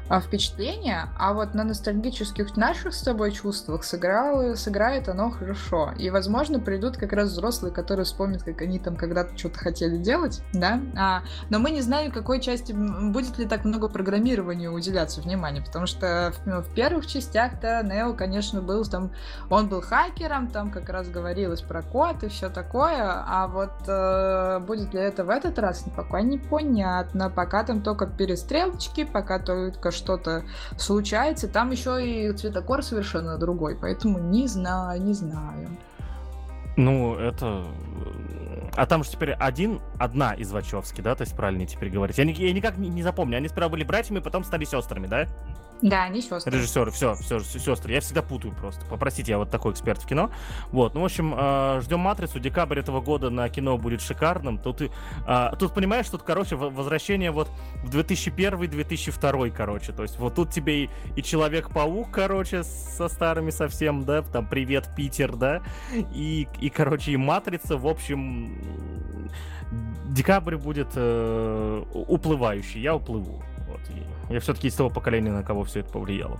[0.09, 5.91] а, впечатление, а вот на ностальгических наших с тобой чувствах сыграло, сыграет оно хорошо.
[5.97, 10.41] И, возможно, придут как раз взрослые, которые вспомнят, как они там когда-то что-то хотели делать,
[10.53, 15.61] да, а, но мы не знаем, какой части, будет ли так много программирования уделяться внимания,
[15.61, 19.11] потому что в, ну, в первых частях-то Нео, конечно, был там,
[19.49, 24.59] он был хакером, там как раз говорилось про код и все такое, а вот э,
[24.59, 30.43] будет ли это в этот раз, пока непонятно, пока там только перестрелочки, пока только что-то
[30.77, 35.77] случается, там еще и цветокор совершенно другой, поэтому не знаю, не знаю.
[36.77, 37.65] Ну, это...
[38.75, 41.15] А там же теперь один, одна из Вачовски, да?
[41.15, 42.17] То есть правильно теперь говорить.
[42.19, 43.37] Я, я никак не, не запомню.
[43.37, 45.27] Они сперва были братьями, потом стали сестрами, да?
[45.81, 46.51] Да, они сестры.
[46.51, 47.93] Режиссеры, все, все, сестры.
[47.93, 48.85] Я всегда путаю просто.
[48.85, 50.31] Попросите, я вот такой эксперт в кино.
[50.71, 52.39] Вот, ну, в общем, э, ждем «Матрицу».
[52.39, 54.57] Декабрь этого года на кино будет шикарным.
[54.57, 57.49] Тут, э, тут понимаешь, тут, короче, возвращение вот
[57.83, 59.91] в 2001-2002, короче.
[59.91, 64.89] То есть вот тут тебе и, и Человек-паук, короче, со старыми совсем, да, там «Привет,
[64.95, 65.61] Питер», да,
[66.13, 67.77] и, и короче, и «Матрица».
[67.77, 69.29] В общем,
[70.07, 72.81] декабрь будет э, уплывающий.
[72.81, 73.43] Я уплыву.
[73.77, 73.89] Вот,
[74.29, 76.39] и я все-таки из того поколения, на кого все это повлияло.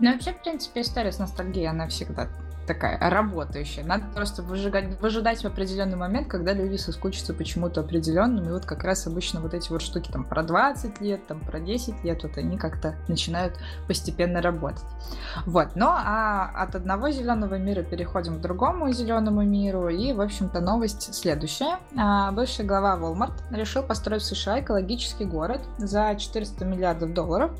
[0.00, 2.28] Ну, вообще, в принципе, история с ностальгией, она всегда
[2.66, 3.84] такая работающая.
[3.84, 8.48] Надо просто выжигать, выжидать в определенный момент, когда люди соскучатся почему-то определенным.
[8.48, 11.60] И вот как раз обычно вот эти вот штуки там про 20 лет, там про
[11.60, 13.54] 10 лет, вот они как-то начинают
[13.86, 14.84] постепенно работать.
[15.46, 15.76] Вот.
[15.76, 19.88] Ну а от одного зеленого мира переходим к другому зеленому миру.
[19.88, 21.78] И, в общем-то, новость следующая.
[21.96, 27.52] А, бывший глава Walmart решил построить в США экологический город за 400 миллиардов долларов.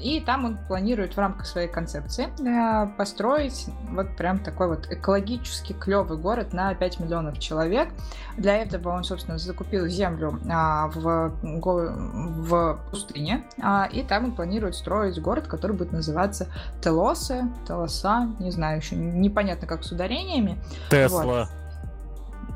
[0.00, 5.72] И там он планирует в рамках своей концепции э, построить вот прям такой вот экологически
[5.72, 7.90] клевый город на 5 миллионов человек.
[8.36, 14.74] Для этого он, собственно, закупил землю а, в, в пустыне, а, и там он планирует
[14.74, 16.46] строить город, который будет называться
[16.82, 20.58] Телоса, Телоса, не знаю еще, непонятно как с ударениями.
[20.90, 21.24] Тесла.
[21.24, 21.48] Вот.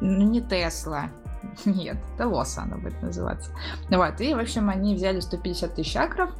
[0.00, 1.10] Ну, не Тесла,
[1.64, 3.50] нет, Телоса она будет называться.
[3.90, 6.30] Вот, и, в общем, они взяли 150 тысяч акров,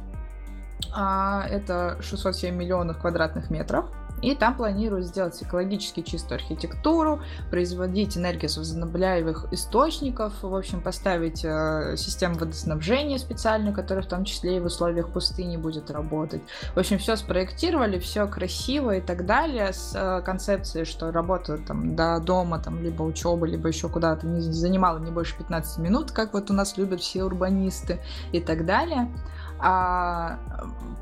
[0.91, 3.85] это 607 миллионов квадратных метров.
[4.21, 7.21] И там планируют сделать экологически чистую архитектуру,
[7.51, 14.23] производить энергию из возобновляемых источников, в общем, поставить э, систему водоснабжения специальную, которая в том
[14.25, 16.41] числе и в условиях пустыни будет работать.
[16.73, 21.95] В общем, все спроектировали, все красиво и так далее, с э, концепцией, что работа там
[21.95, 26.33] до дома, там, либо учебы, либо еще куда-то не занимала не больше 15 минут, как
[26.33, 27.99] вот у нас любят все урбанисты
[28.31, 29.11] и так далее.
[29.59, 30.39] А,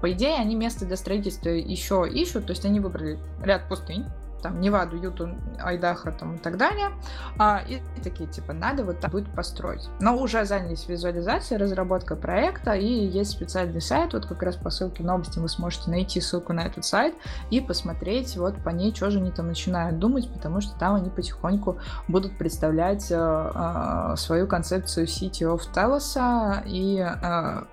[0.01, 4.05] по идее, они место для строительства еще ищут, то есть они выбрали ряд пустынь,
[4.43, 5.29] там Неваду, Юту,
[5.59, 6.91] Айдахо там и так далее.
[7.39, 9.89] А, и, и такие, типа, надо вот так будет построить.
[9.99, 15.01] Но уже занялись визуализацией, разработкой проекта, и есть специальный сайт, вот как раз по ссылке
[15.03, 17.15] новости вы сможете найти ссылку на этот сайт
[17.49, 21.09] и посмотреть вот по ней, что же они там начинают думать, потому что там они
[21.09, 27.63] потихоньку будут представлять э, э, свою концепцию City of Telos и э,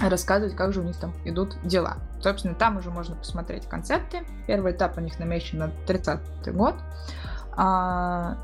[0.00, 1.96] рассказывать, как же у них там идут дела.
[2.20, 4.26] Собственно, там уже можно посмотреть концепты.
[4.46, 6.74] Первый этап у них намечен на 30-й год.
[7.56, 8.36] А,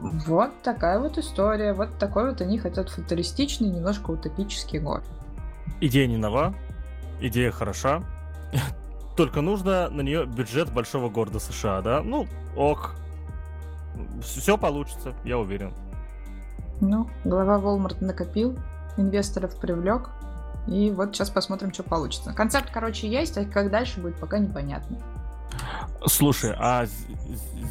[0.00, 1.72] вот такая вот история.
[1.72, 5.04] Вот такой вот они хотят футуристичный, немножко утопический город.
[5.80, 6.54] Идея не нова,
[7.20, 8.02] идея хороша.
[9.16, 12.02] Только нужно на нее бюджет большого города США, да?
[12.02, 12.26] Ну,
[12.56, 12.96] ок.
[14.22, 15.72] Все получится, я уверен.
[16.80, 18.58] Ну, глава Walmart накопил,
[18.96, 20.10] инвесторов привлек,
[20.66, 22.32] и вот сейчас посмотрим, что получится.
[22.32, 24.96] Концепт, короче, есть, а как дальше будет, пока непонятно.
[26.06, 26.86] Слушай, а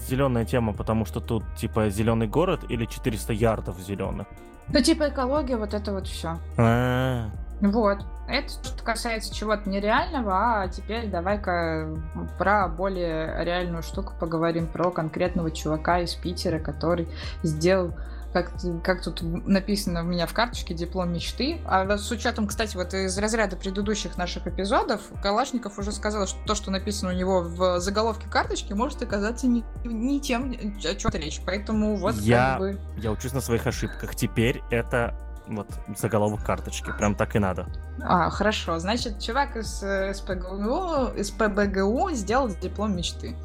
[0.07, 4.27] зеленая тема, потому что тут типа зеленый город или 400 ярдов зеленых?
[4.69, 6.37] Ну, типа экология, вот это вот все.
[6.57, 7.29] А.
[7.61, 7.99] Вот.
[8.27, 11.89] Это что касается чего-то нереального, а теперь давай-ка
[12.37, 17.07] про более реальную штуку поговорим, про конкретного чувака из Питера, который
[17.43, 17.93] сделал
[18.33, 18.51] как,
[18.83, 21.61] как тут написано у меня в карточке диплом мечты.
[21.65, 26.55] А с учетом, кстати, вот из разряда предыдущих наших эпизодов, Калашников уже сказал, что то,
[26.55, 31.41] что написано у него в заголовке карточки, может оказаться не, не тем, о чем речь.
[31.45, 32.79] Поэтому вот я, как бы...
[32.97, 34.15] Я учусь на своих ошибках.
[34.15, 35.17] Теперь это
[35.47, 35.67] вот
[35.97, 36.91] заголовок карточки.
[36.97, 37.67] Прям так и надо.
[38.01, 38.79] А, хорошо.
[38.79, 43.35] Значит, чувак из э, СПГУ, из ПБГУ сделал диплом мечты.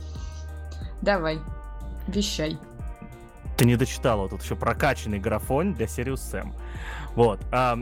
[1.03, 1.39] Давай,
[2.07, 2.59] вещай.
[3.59, 6.53] Ты не дочитала, тут еще прокачанный графон для Sirius Sam.
[7.19, 7.41] Вот.
[7.51, 7.77] А,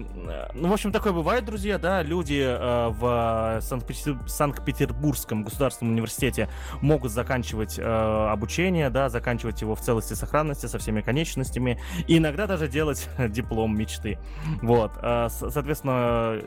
[0.55, 6.49] ну, в общем, такое бывает, друзья, да, люди а, в Санкт-Петербургском государственном университете
[6.81, 11.79] могут заканчивать а, обучение, да, заканчивать его в целости и сохранности со всеми конечностями,
[12.09, 14.19] и иногда даже делать диплом мечты.
[14.63, 14.93] Вот.
[15.29, 16.41] Соответственно,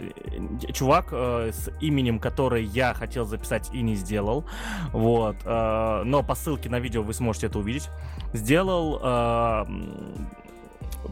[0.74, 4.46] чувак с именем, который я хотел записать и не сделал,
[4.92, 7.90] вот, но по ссылке на видео вы сможете это увидеть,
[8.34, 9.00] сделал,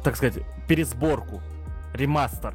[0.03, 1.41] так сказать, пересборку
[1.93, 2.53] ремастер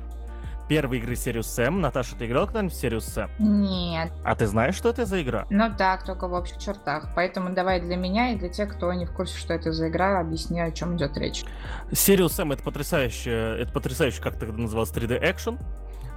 [0.72, 1.80] первой игры Serious Sam.
[1.80, 3.28] Наташа, ты играл когда-нибудь в Serious Sam?
[3.38, 4.10] Нет.
[4.24, 5.46] А ты знаешь, что это за игра?
[5.50, 7.08] Ну так, только в общих чертах.
[7.14, 10.18] Поэтому давай для меня и для тех, кто не в курсе, что это за игра,
[10.18, 11.44] объясни, о чем идет речь.
[11.90, 15.58] Serious Sam это потрясающее, это потрясающее, как тогда называлось, 3D экшен.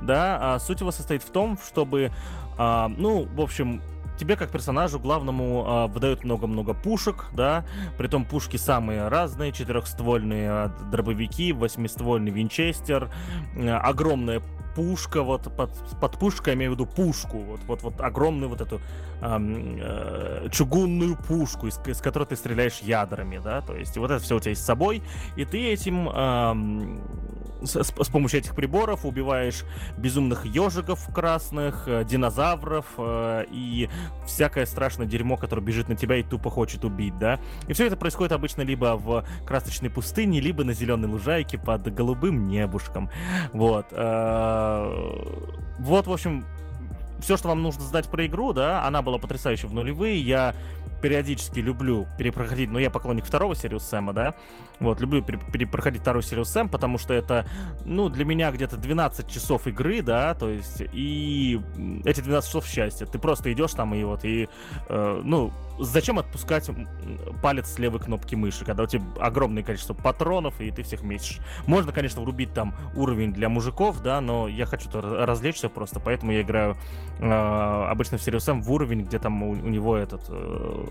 [0.02, 2.12] Да, а суть его состоит в том, чтобы,
[2.58, 3.82] а, ну, в общем,
[4.18, 7.66] тебе как персонажу главному э, выдают много-много пушек, да,
[7.98, 13.10] притом пушки самые разные, четырехствольные э, дробовики, восьмиствольный винчестер,
[13.56, 14.42] э, огромное
[14.76, 18.62] пушка, вот под, под пушкой я имею в виду пушку, вот, вот, вот огромную вот
[18.62, 18.82] эту
[19.22, 24.24] эм, э, чугунную пушку, из, из которой ты стреляешь ядрами, да, то есть вот это
[24.24, 25.02] все у тебя есть с собой,
[25.36, 27.02] и ты этим эм,
[27.66, 29.64] с, с помощью этих приборов убиваешь
[29.98, 33.90] безумных ежиков красных, э, динозавров э, и
[34.26, 37.40] всякое страшное дерьмо, которое бежит на тебя и тупо хочет убить, да.
[37.68, 42.48] И все это происходит обычно либо в красочной пустыне, либо на зеленой лужайке под голубым
[42.48, 43.10] небушком.
[43.54, 43.88] Вот.
[43.92, 44.65] Э,
[45.80, 46.46] вот, в общем,
[47.20, 50.20] все, что вам нужно знать про игру, да, она была потрясающая в нулевые.
[50.22, 50.56] Я
[51.06, 54.34] периодически люблю перепроходить, но я поклонник второго Сириус Сэма, да,
[54.80, 57.46] вот, люблю перепроходить вторую Сириус Сэм, потому что это,
[57.86, 61.62] ну, для меня где-то 12 часов игры, да, то есть, и
[62.06, 64.50] эти 12 часов счастья, ты просто идешь там и вот, и,
[64.90, 66.70] э, ну, зачем отпускать
[67.42, 71.40] палец с левой кнопки мыши, когда у тебя огромное количество патронов, и ты всех месишь.
[71.68, 76.42] Можно, конечно, врубить там уровень для мужиков, да, но я хочу развлечься просто, поэтому я
[76.42, 76.78] играю
[77.20, 80.88] э, обычно в Serious Sam в уровень, где там у, у него этот э,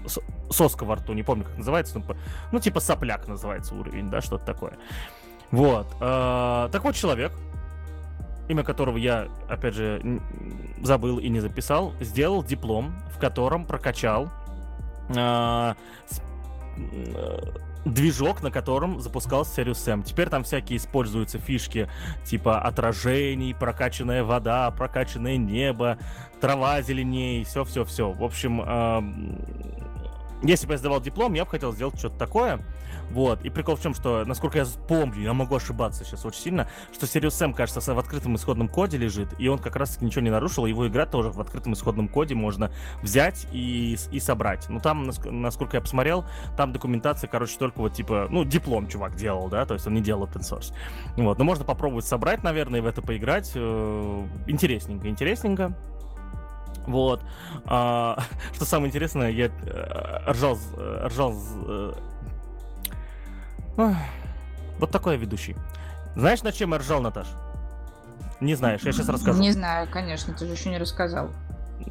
[0.51, 2.17] соска во рту, не помню, как называется, ну,
[2.53, 4.75] ну типа сопляк называется уровень, да, что-то такое.
[5.51, 5.87] Вот.
[6.01, 7.33] Э, так вот, человек,
[8.49, 10.21] имя которого я, опять же,
[10.83, 14.31] забыл и не записал, сделал диплом, в котором прокачал
[15.09, 15.75] э,
[17.85, 20.03] движок, на котором запускался Serious Sam.
[20.03, 21.89] Теперь там всякие используются фишки
[22.25, 25.99] типа отражений, прокачанная вода, прокачанное небо,
[26.41, 28.11] трава зеленее, все-все-все.
[28.13, 29.84] В общем, э,
[30.45, 32.61] если бы я сдавал диплом, я бы хотел сделать что-то такое.
[33.11, 33.45] Вот.
[33.45, 37.07] И прикол в чем, что, насколько я помню, я могу ошибаться сейчас очень сильно, что
[37.07, 40.67] Sirius Sam, кажется, в открытом исходном коде лежит, и он как раз ничего не нарушил,
[40.67, 42.71] его игра тоже в открытом исходном коде можно
[43.03, 44.69] взять и, и собрать.
[44.69, 46.25] Ну, там, насколько я посмотрел,
[46.57, 50.01] там документация, короче, только вот типа, ну, диплом чувак делал, да, то есть он не
[50.01, 50.75] делал open source.
[51.17, 51.39] Вот.
[51.39, 53.53] Но можно попробовать собрать, наверное, и в это поиграть.
[53.55, 55.77] Э, интересненько, интересненько.
[56.87, 57.23] Вот.
[57.67, 58.19] А,
[58.55, 61.35] что самое интересное, я э, ржал, э, ржал...
[61.67, 61.93] Э,
[64.79, 65.57] вот такой ведущий.
[66.17, 67.27] Знаешь, над чем я ржал, Наташ?
[68.41, 69.41] Не знаешь, я сейчас расскажу.
[69.41, 71.31] Не знаю, конечно, ты же еще не рассказал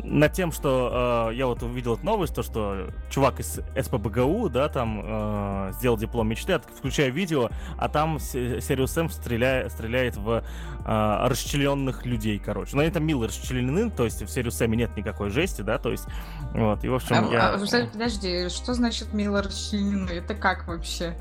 [0.04, 4.70] над тем, что э, я вот увидел эту новость, то, что чувак из СПБГУ, да,
[4.70, 10.44] там э, сделал диплом мечты, включаю видео, а там Сириус М стреляет, стреляет в
[10.86, 12.76] э, расчлененных людей, короче.
[12.76, 15.92] Но они там мило расчленены, то есть в Сириус М нет никакой жести, да, то
[15.92, 16.06] есть,
[16.54, 17.50] вот, и в общем а, я...
[17.50, 20.10] А, подожди, что значит мило расчленены?
[20.10, 21.16] Это как вообще?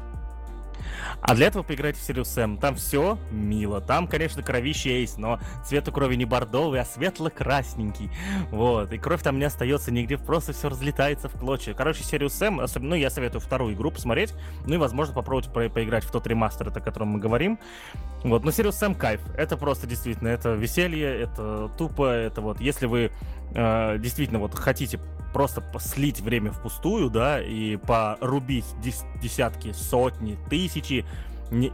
[1.23, 2.59] А для этого поиграйте в Sirius Sam.
[2.59, 3.81] Там все мило.
[3.81, 8.11] Там, конечно, кровище есть, но цвет у крови не бордовый, а светло-красненький.
[8.51, 8.93] Вот.
[8.93, 11.75] И кровь там не остается нигде, просто все разлетается в клочья.
[11.75, 14.35] Короче, Sirius Sam, особенно, ну, я советую вторую игру посмотреть,
[14.67, 17.59] ну и, возможно, попробовать по поиграть в тот ремастер, о котором мы говорим.
[18.25, 18.45] Вот.
[18.45, 19.21] Но Sirius Sam кайф.
[19.37, 23.13] Это просто действительно, это веселье, это тупо, это вот, если вы
[23.55, 24.99] э, действительно вот хотите
[25.33, 28.67] просто слить время впустую, да, и порубить
[29.23, 31.07] десятки, сотни, тысячи
[31.51, 31.73] не,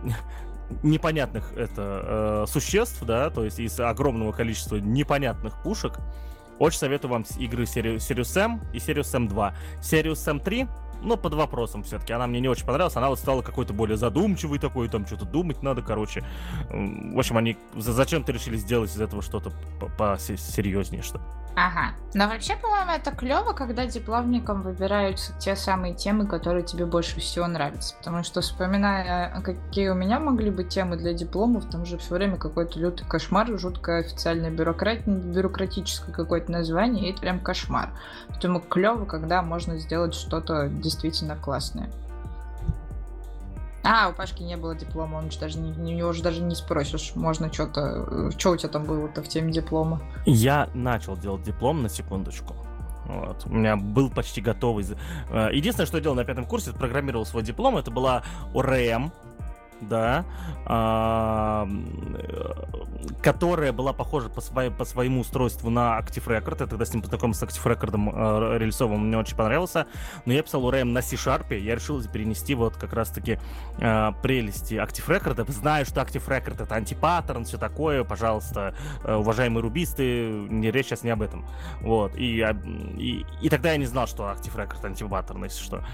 [0.82, 5.98] непонятных это э, существ, да, то есть из огромного количества непонятных пушек.
[6.58, 9.54] Очень советую вам игры Sirius M и Sirius M2.
[9.80, 10.68] Sirius M3
[11.02, 12.12] но под вопросом все-таки.
[12.12, 12.96] Она мне не очень понравилась.
[12.96, 16.24] Она вот стала какой-то более задумчивой такой, там что-то думать надо, короче.
[16.70, 19.52] В общем, они зачем-то решили сделать из этого что-то
[19.96, 21.20] посерьезнее, что
[21.58, 21.94] Ага.
[22.14, 27.48] Но вообще, по-моему, это клево, когда дипломникам выбираются те самые темы, которые тебе больше всего
[27.48, 27.96] нравятся.
[27.96, 32.36] Потому что, вспоминая, какие у меня могли быть темы для дипломов, там же все время
[32.36, 35.04] какой-то лютый кошмар, жуткое официальное бюрократ...
[35.06, 37.90] бюрократическое какое-то название, и это прям кошмар.
[38.28, 41.90] Поэтому клево, когда можно сделать что-то действительно классное.
[43.84, 47.12] А, у Пашки не было диплома, он же даже не, него же даже не спросишь,
[47.14, 50.00] можно что-то, что у тебя там было-то в теме диплома?
[50.26, 52.54] Я начал делать диплом на секундочку.
[53.06, 53.46] Вот.
[53.46, 54.84] У меня был почти готовый.
[55.30, 58.22] Э, единственное, что я делал на пятом курсе, программировал свой диплом, это была
[58.52, 59.12] ОРМ,
[59.80, 60.24] да,
[60.64, 61.68] а,
[63.22, 66.56] которая была похожа по, своей, по своему устройству на Active Record.
[66.60, 69.86] Я тогда с ним познакомился с Active Record э, рельсовым, мне очень понравился.
[70.24, 73.38] Но я писал URM на C-Sharp, я решил перенести вот как раз-таки
[73.78, 75.50] э, прелести Active Record.
[75.50, 78.74] Знаю, что Active Record это антипаттерн, все такое, пожалуйста,
[79.04, 81.46] э, уважаемые рубисты, не речь сейчас не об этом.
[81.80, 82.44] Вот, и,
[82.96, 85.84] и, и тогда я не знал, что Active Record антипаттерн, если что.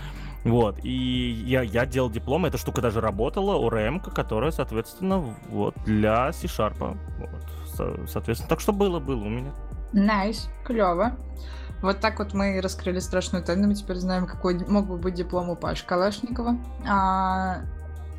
[0.45, 5.18] Вот, и я, я делал диплом, эта штука даже работала, ORM, которая, соответственно,
[5.49, 6.99] вот, для C-Sharp.
[7.18, 9.53] Вот, соответственно, так что было, было у меня.
[9.93, 11.16] Nice, nice, клево.
[11.80, 15.51] Вот так вот мы раскрыли страшную тайну, мы теперь знаем, какой мог бы быть диплом
[15.51, 16.57] у Паши Калашникова.
[16.86, 17.61] А,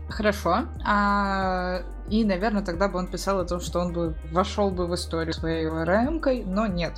[0.10, 0.66] Хорошо.
[0.86, 4.94] А, и, наверное, тогда бы он писал о том, что он бы вошел бы в
[4.94, 6.94] историю своей ORM-кой, но нет,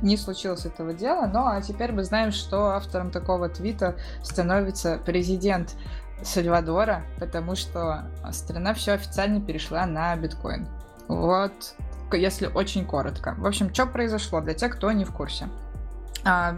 [0.00, 1.26] не случилось этого дела.
[1.26, 5.74] Ну, а теперь мы знаем, что автором такого твита становится президент
[6.22, 10.68] Сальвадора, потому что страна все официально перешла на биткоин.
[11.08, 11.74] Вот,
[12.12, 13.34] если очень коротко.
[13.38, 15.48] В общем, что произошло для тех, кто не в курсе.
[16.24, 16.56] А,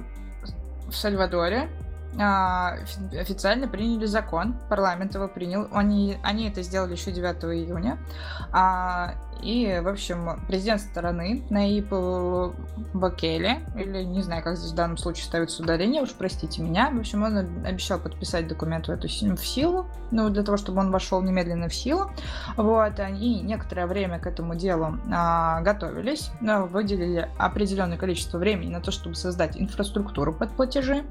[0.86, 1.70] в Сальвадоре
[2.18, 7.98] официально приняли закон, парламент его принял, они, они это сделали еще 9 июня,
[8.52, 11.90] а, и, в общем, президент страны Наиб
[12.94, 16.98] Бакели, или не знаю, как здесь в данном случае ставится ударение, уж простите меня, в
[16.98, 21.20] общем, он обещал подписать документ в эту в силу, ну, для того, чтобы он вошел
[21.20, 22.10] немедленно в силу,
[22.56, 28.90] вот, они некоторое время к этому делу а, готовились, выделили определенное количество времени на то,
[28.92, 31.04] чтобы создать инфраструктуру под платежи,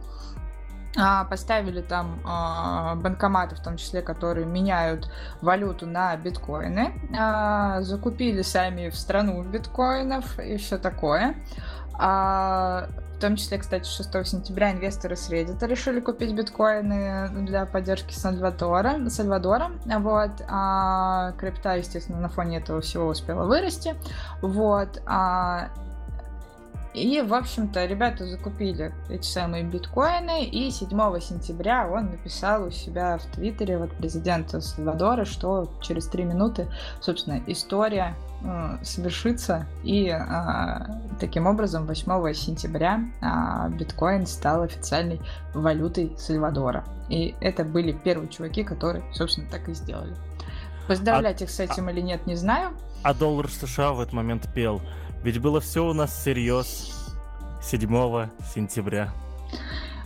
[0.95, 5.09] а, поставили там а, банкоматы, в том числе, которые меняют
[5.41, 11.35] валюту на биткоины, а, закупили сами в страну биткоинов и все такое.
[11.97, 19.07] В том числе, кстати, 6 сентября инвесторы с Reddit решили купить биткоины для поддержки Сальвадора.
[19.09, 19.71] Сальвадора.
[19.85, 20.31] Вот.
[20.49, 23.95] А крипта, естественно, на фоне этого всего успела вырасти.
[24.41, 25.01] Вот.
[25.05, 25.69] А
[26.93, 30.89] и, в общем-то, ребята закупили эти самые биткоины, и 7
[31.19, 36.67] сентября он написал у себя в Твиттере, вот президента Сальвадора, что через 3 минуты,
[37.01, 40.19] собственно, история э, совершится, и э,
[41.19, 45.19] таким образом 8 сентября э, биткоин стал официальной
[45.55, 46.85] валютой Сальвадора.
[47.09, 50.15] И это были первые чуваки, которые, собственно, так и сделали.
[50.87, 52.71] Поздравлять а, их с этим а, или нет, не знаю.
[53.03, 54.81] А доллар США в этот момент пел
[55.23, 57.13] ведь было все у нас всерьез
[57.61, 59.13] 7 сентября.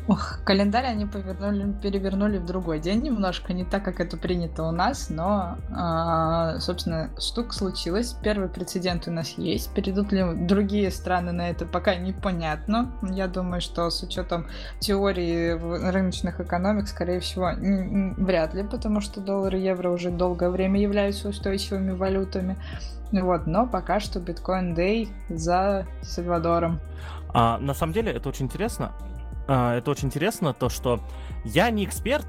[0.07, 4.72] Ох, календарь они повернули, перевернули в другой день немножко, не так, как это принято у
[4.72, 8.15] нас, но, э, собственно, штука случилась.
[8.24, 9.74] Первый прецедент у нас есть.
[9.74, 12.93] Перейдут ли другие страны на это, пока непонятно.
[13.01, 14.47] Я думаю, что с учетом
[14.80, 15.51] теории
[15.91, 17.51] рыночных экономик, скорее всего,
[18.18, 22.55] вряд ли, потому что доллар и евро уже долгое время являются устойчивыми валютами.
[23.11, 26.79] Вот, но пока что биткоин Day за Сальвадором.
[27.33, 28.91] А, на самом деле это очень интересно.
[29.47, 30.99] А, это очень интересно, то, что
[31.45, 32.25] я не эксперт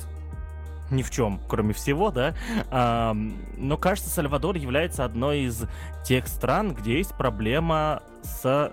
[0.91, 2.35] ни в чем, кроме всего, да.
[2.71, 3.15] А,
[3.57, 5.65] но кажется, Сальвадор является одной из
[6.05, 8.71] тех стран, где есть проблема с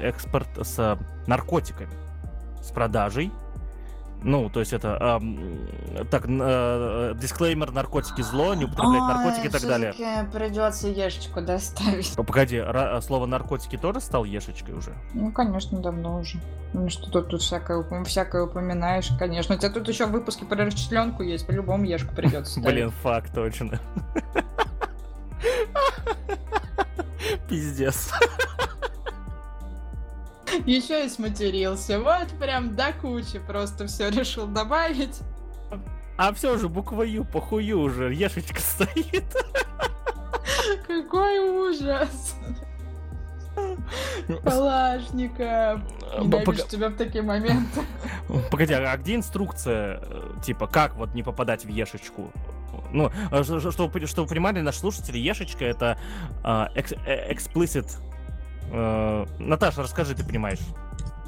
[0.00, 1.92] экспорт, с наркотиками,
[2.62, 3.32] с продажей
[4.22, 9.50] ну, то есть это э, так, э, дисклеймер, наркотики зло, не употреблять Ой, наркотики и
[9.50, 9.92] так далее.
[10.32, 12.14] придется ешечку доставить.
[12.16, 14.92] Погоди, ра- слово наркотики тоже стал ешечкой уже?
[15.14, 16.38] Ну, конечно, давно уже.
[16.74, 19.54] Ну что тут, тут всякое, всякое упоминаешь, конечно.
[19.54, 23.78] У тебя тут еще выпуски про расчленку есть, по-любому ешку придется Блин, факт, точно.
[27.48, 28.10] Пиздец.
[30.66, 32.00] Еще и сматерился.
[32.00, 35.20] Вот прям до кучи просто все решил добавить.
[36.16, 39.24] А все же буква Ю, похую уже, ешечка стоит.
[40.86, 42.34] Какой ужас.
[44.44, 45.80] Калашников.
[46.18, 47.82] Ненавижу тебя в такие моменты.
[48.50, 52.32] Погоди, а где инструкция, э, типа, как вот не попадать в ешечку?
[52.92, 55.98] Ну, э, чтобы, чтобы понимали, наши слушатели, ешечка это
[56.42, 58.07] explicit Э,
[59.38, 60.60] Наташа, расскажи, ты понимаешь.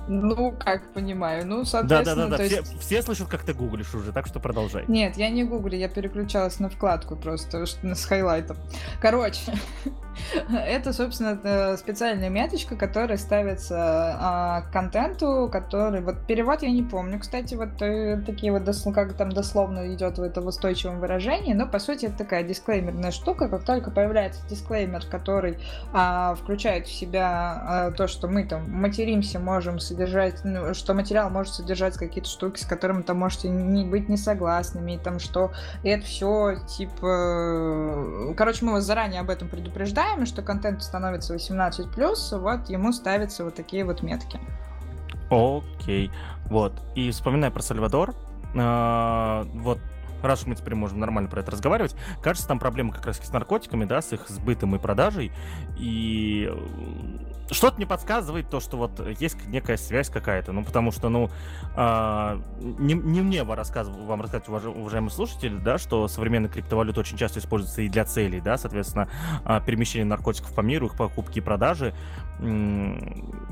[0.08, 1.46] Ну, как понимаю.
[1.46, 2.80] Ну, соответственно, Да-да-да, все, есть...
[2.80, 4.84] все слышат, как ты гуглишь уже, так что продолжай.
[4.88, 8.56] Нет, я не гуглю, я переключалась на вкладку просто с хайлайтом.
[9.00, 9.52] Короче,
[10.52, 13.76] это, собственно, специальная меточка, которая ставится
[14.18, 16.00] а, к контенту, который...
[16.00, 20.18] Вот перевод я не помню, кстати, вот э, такие вот, дослов, как там дословно идет
[20.18, 23.48] в этом устойчивом выражении, но, по сути, это такая дисклеймерная штука.
[23.48, 25.58] Как только появляется дисклеймер, который
[25.92, 31.30] а, включает в себя а, то, что мы там материмся, можем содержать, ну, что материал
[31.30, 35.52] может содержать какие-то штуки, с которыми там можете не быть не согласными, и там что
[35.82, 38.34] это все типа...
[38.36, 43.44] Короче, мы вас заранее об этом предупреждаем, и что контент становится 18+, вот ему ставятся
[43.44, 44.40] вот такие вот метки.
[45.30, 46.10] Окей.
[46.46, 46.72] Вот.
[46.94, 48.14] И вспоминая про Сальвадор,
[48.54, 49.78] э, вот
[50.22, 53.84] раз мы теперь можем нормально про это разговаривать, кажется, там проблема как раз с наркотиками,
[53.84, 55.32] да, с их сбытом и продажей.
[55.78, 56.50] И
[57.50, 60.52] что-то мне подсказывает то, что вот есть некая связь какая-то.
[60.52, 61.30] Ну, потому что, ну,
[61.76, 67.16] э, не, не мне вам рассказывать, вам рассказать, уважаемые слушатели, да, что современные криптовалюты очень
[67.16, 69.08] часто используются и для целей, да, соответственно,
[69.44, 71.94] э, перемещение наркотиков по миру, их покупки и продажи.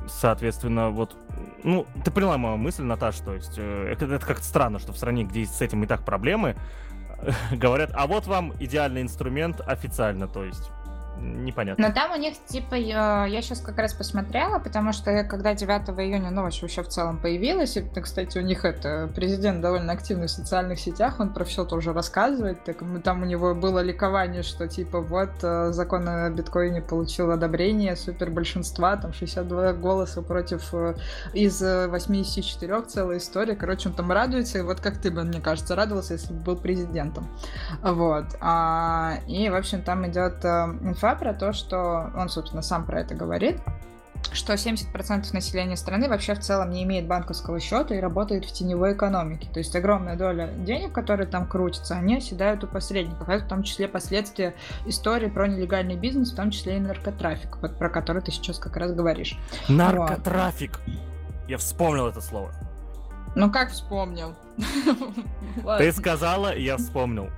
[0.08, 1.16] Соответственно, вот,
[1.62, 4.96] ну, ты поняла мою мысль, Наташа, то есть э, это, это как-то странно, что в
[4.96, 6.56] стране, где с этим и так проблемы,
[7.52, 10.70] говорят, а вот вам идеальный инструмент официально, то есть
[11.20, 11.88] непонятно.
[11.88, 15.88] Но там у них, типа, я, я сейчас как раз посмотрела, потому что когда 9
[16.00, 20.30] июня новость вообще в целом появилась, и, кстати, у них это, президент довольно активный в
[20.30, 25.00] социальных сетях, он про все тоже рассказывает, так, там у него было ликование, что, типа,
[25.00, 30.94] вот, э, закон о биткоине получил одобрение супер большинства, там 62 голоса против э,
[31.34, 35.74] из 84 целая история, короче, он там радуется, и вот как ты бы, мне кажется,
[35.74, 37.28] радовался, если бы был президентом.
[37.82, 38.36] Вот.
[38.40, 40.48] А, и, в общем, там идет э,
[40.82, 43.58] инфа инфа про то, что он, собственно, сам про это говорит,
[44.32, 48.92] что 70% населения страны вообще в целом не имеет банковского счета и работает в теневой
[48.92, 49.48] экономике.
[49.52, 53.28] То есть огромная доля денег, которые там крутятся, они оседают у посредников.
[53.28, 54.54] Это в том числе последствия
[54.86, 58.76] истории про нелегальный бизнес, в том числе и наркотрафик, вот про который ты сейчас как
[58.76, 59.38] раз говоришь.
[59.68, 60.80] Наркотрафик!
[60.84, 60.94] Вот.
[61.48, 62.52] Я вспомнил это слово.
[63.38, 64.34] Ну как вспомнил?
[65.78, 67.30] Ты сказала, я вспомнил.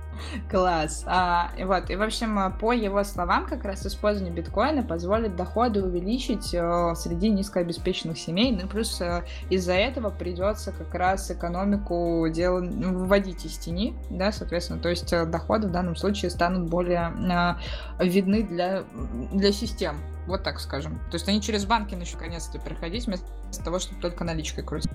[0.49, 1.03] Класс.
[1.05, 5.83] А, и вот, и в общем, по его словам, как раз использование биткоина позволит доходы
[5.83, 12.61] увеличить э, среди низкообеспеченных семей, ну плюс э, из-за этого придется как раз экономику дел...
[12.61, 17.13] Выводить из тени, да, соответственно, то есть э, доходы в данном случае станут более
[17.99, 18.83] э, видны для,
[19.31, 20.99] для систем, вот так скажем.
[21.11, 23.27] То есть они через банки начнут наконец-то проходить, вместо
[23.63, 24.91] того, чтобы только наличкой крутить.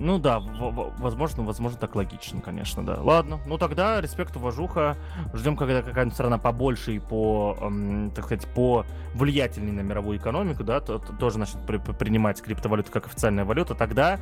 [0.00, 2.98] Ну да, возможно, возможно, так логично, конечно, да.
[3.02, 4.96] Ладно, ну тогда респект, уважуха.
[5.34, 10.64] Ждем, когда какая-нибудь страна побольше и по, эм, так сказать, по влиятельней на мировую экономику,
[10.64, 13.74] да, то, то, тоже начнет при, принимать криптовалюту как официальная валюта.
[13.74, 14.18] Тогда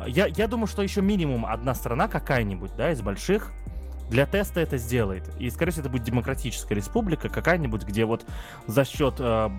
[0.00, 3.52] э, я, я думаю, что еще минимум одна страна какая-нибудь, да, из больших,
[4.10, 5.30] для теста это сделает.
[5.38, 8.26] И, скорее всего, это будет демократическая республика какая-нибудь, где вот
[8.66, 9.50] за счет э,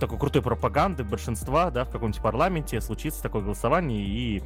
[0.00, 4.42] такой крутой пропаганды большинства, да, в каком-нибудь парламенте случится такое голосование, и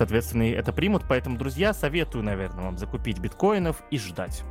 [0.00, 1.02] Соответственно, это примут.
[1.06, 4.44] Поэтому, друзья, советую, наверное, вам закупить биткоинов и ждать.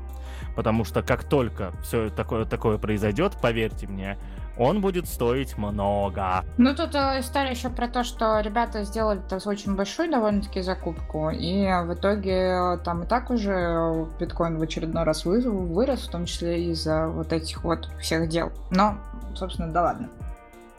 [0.56, 4.20] Потому что как только все такое, такое произойдет, поверьте мне,
[4.60, 6.46] он будет стоить много.
[6.58, 11.64] Ну, тут э, история еще про то, что ребята сделали очень большую довольно-таки закупку, и
[11.64, 17.08] в итоге там и так уже биткоин в очередной раз вырос, в том числе из-за
[17.08, 18.52] вот этих вот всех дел.
[18.70, 19.00] Но,
[19.34, 20.10] собственно, да ладно.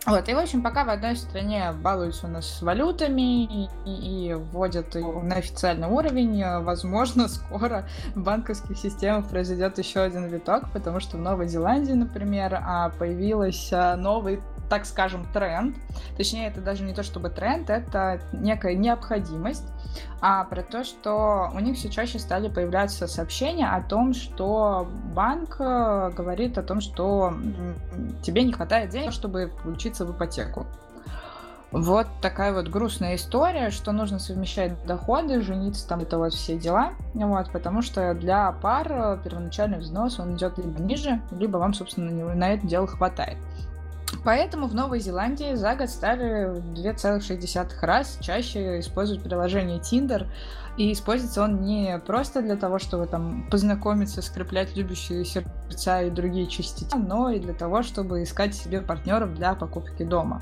[0.07, 4.29] Вот, и, в общем, пока в одной стране балуются у нас с валютами и, и,
[4.31, 10.27] и вводят его на официальный уровень, э, возможно, скоро в банковских системах произойдет еще один
[10.27, 14.41] виток, потому что в Новой Зеландии, например, а, появился новый
[14.71, 15.77] так скажем, тренд.
[16.17, 19.67] Точнее, это даже не то чтобы тренд, это некая необходимость,
[20.21, 25.57] а про то, что у них все чаще стали появляться сообщения о том, что банк
[25.59, 27.35] э, говорит о том, что
[28.23, 30.67] тебе не хватает денег, чтобы включиться в ипотеку.
[31.73, 36.93] Вот такая вот грустная история, что нужно совмещать доходы, жениться, там это вот все дела,
[37.15, 42.35] вот, потому что для пар э, первоначальный взнос, он идет либо ниже, либо вам, собственно,
[42.35, 43.37] на это дело хватает.
[44.25, 50.27] Поэтому в Новой Зеландии за год стали 2,6 раз чаще использовать приложение Tinder.
[50.77, 56.47] И используется он не просто для того, чтобы там познакомиться, скреплять любящие сердца и другие
[56.47, 60.41] частицы, но и для того, чтобы искать себе партнеров для покупки дома.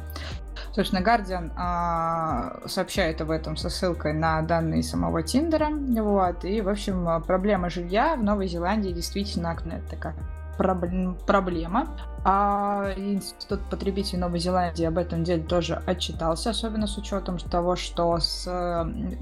[0.73, 5.71] Собственно, Guardian а, сообщает об этом со ссылкой на данные самого Тиндера.
[5.71, 9.57] Вот, и, в общем, проблема жилья в Новой Зеландии действительно
[9.91, 10.15] такая
[10.59, 11.87] проблема.
[12.25, 18.19] А Институт потребителей Новой Зеландии об этом деле тоже отчитался, особенно с учетом того, что
[18.19, 18.45] с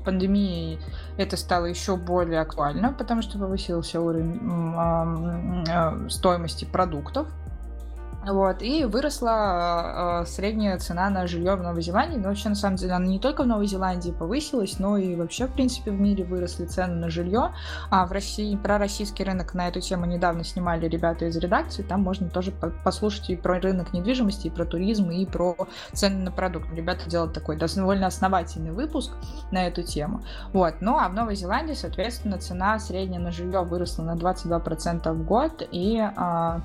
[0.05, 0.81] пандемией
[1.17, 4.41] это стало еще более актуально, потому что повысился уровень
[6.11, 7.29] стоимости продуктов.
[8.27, 12.17] Вот, и выросла э, средняя цена на жилье в Новой Зеландии.
[12.17, 15.47] Но вообще, на самом деле, она не только в Новой Зеландии повысилась, но и вообще,
[15.47, 17.55] в принципе, в мире выросли цены на жилье.
[17.91, 21.83] А в России, про российский рынок на эту тему недавно снимали ребята из редакции.
[21.83, 22.53] Там можно тоже
[22.85, 25.57] послушать и про рынок недвижимости, и про туризм, и про
[25.93, 26.73] цены на продукт.
[26.73, 29.13] Ребята делают такой довольно основательный выпуск
[29.53, 30.25] на эту тему.
[30.53, 30.75] Вот.
[30.81, 35.63] Ну, а в Новой Зеландии, соответственно, цена средняя на жилье выросла на 22% в год,
[35.71, 36.61] и Э,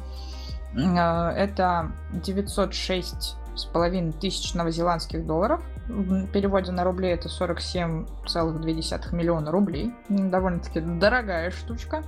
[0.76, 5.62] это 906 с половиной тысяч новозеландских долларов.
[5.88, 9.94] В переводе на рубли это 47,2 миллиона рублей.
[10.10, 12.04] Довольно-таки дорогая штучка.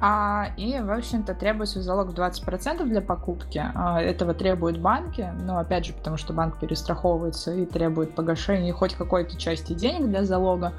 [0.00, 3.64] А, и, в общем-то, требуется залог 20% для покупки.
[3.74, 8.94] А, этого требуют банки, но, опять же, потому что банк перестраховывается и требует погашения хоть
[8.94, 10.72] какой-то части денег для залога.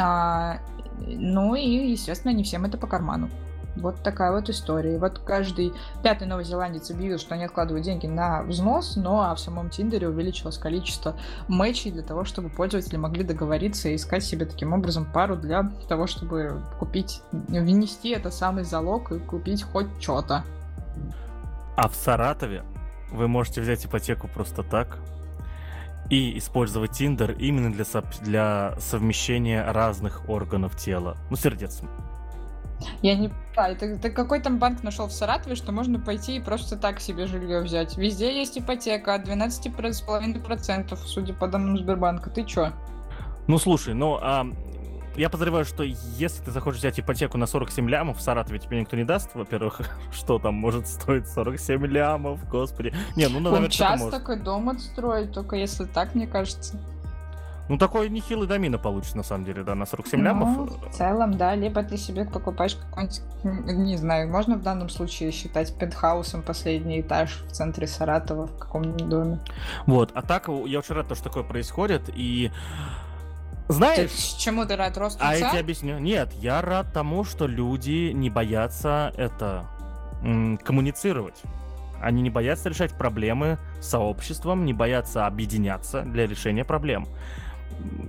[0.00, 0.58] А,
[0.98, 3.30] ну и, естественно, не всем это по карману.
[3.76, 4.96] Вот такая вот история.
[4.96, 9.40] И вот каждый пятый новозеландец объявил, что они откладывают деньги на взнос, но а в
[9.40, 11.16] самом Тиндере увеличилось количество
[11.48, 16.06] матчей для того, чтобы пользователи могли договориться и искать себе таким образом пару для того,
[16.06, 20.44] чтобы купить, внести это самый залог и купить хоть что-то.
[21.76, 22.64] А в Саратове
[23.10, 24.98] вы можете взять ипотеку просто так
[26.10, 27.84] и использовать Тиндер именно для,
[28.20, 31.16] для совмещения разных органов тела.
[31.30, 31.80] Ну, сердец.
[33.02, 36.40] Я не понимаю, ты, ты какой там банк нашел в Саратове, что можно пойти и
[36.40, 37.96] просто так себе жилье взять?
[37.96, 42.30] Везде есть ипотека от 12,5%, судя по данным Сбербанка.
[42.30, 42.72] Ты чё?
[43.48, 44.46] Ну, слушай, ну, а,
[45.16, 48.96] я подозреваю, что если ты захочешь взять ипотеку на 47 лямов, в Саратове тебе никто
[48.96, 49.80] не даст, во-первых,
[50.12, 52.94] что там может стоить 47 лямов, господи.
[53.16, 56.80] Не, ну, наверное, Он час такой дом отстроить, только если так, мне кажется.
[57.72, 60.70] Ну, такой нехилый домина получится, на самом деле, да, на 47 ну, лямов.
[60.72, 65.74] в целом, да, либо ты себе покупаешь какой-нибудь, не знаю, можно в данном случае считать
[65.78, 69.38] пентхаусом последний этаж в центре Саратова в каком-нибудь доме.
[69.86, 72.50] Вот, а так, я очень рад, что такое происходит, и
[73.68, 74.10] знаешь...
[74.10, 74.98] Ты, чему ты рад?
[74.98, 75.98] Росту А я тебе объясню.
[75.98, 79.64] Нет, я рад тому, что люди не боятся это
[80.62, 81.40] коммуницировать.
[82.02, 87.06] Они не боятся решать проблемы сообществом, не боятся объединяться для решения проблем.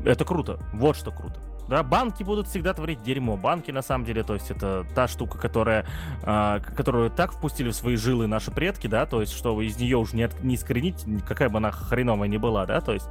[0.05, 0.59] Это круто.
[0.73, 1.39] Вот что круто.
[1.69, 3.37] Да, банки будут всегда творить дерьмо.
[3.37, 5.85] Банки, на самом деле, то есть это та штука, которая,
[6.23, 9.97] э, которую так впустили в свои жилы наши предки, да, то есть что из нее
[9.97, 13.07] уже не, от, не искоренить, какая бы она хреновая ни была, да, то есть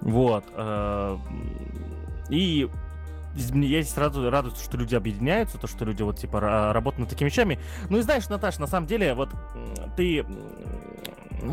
[0.00, 0.44] вот.
[0.56, 1.16] Э,
[2.28, 2.68] и
[3.36, 6.40] я сразу радуюсь, что люди объединяются, то, что люди вот, типа,
[6.72, 7.58] работают над такими вещами.
[7.90, 9.30] Ну и знаешь, Наташа, на самом деле, вот
[9.96, 10.24] ты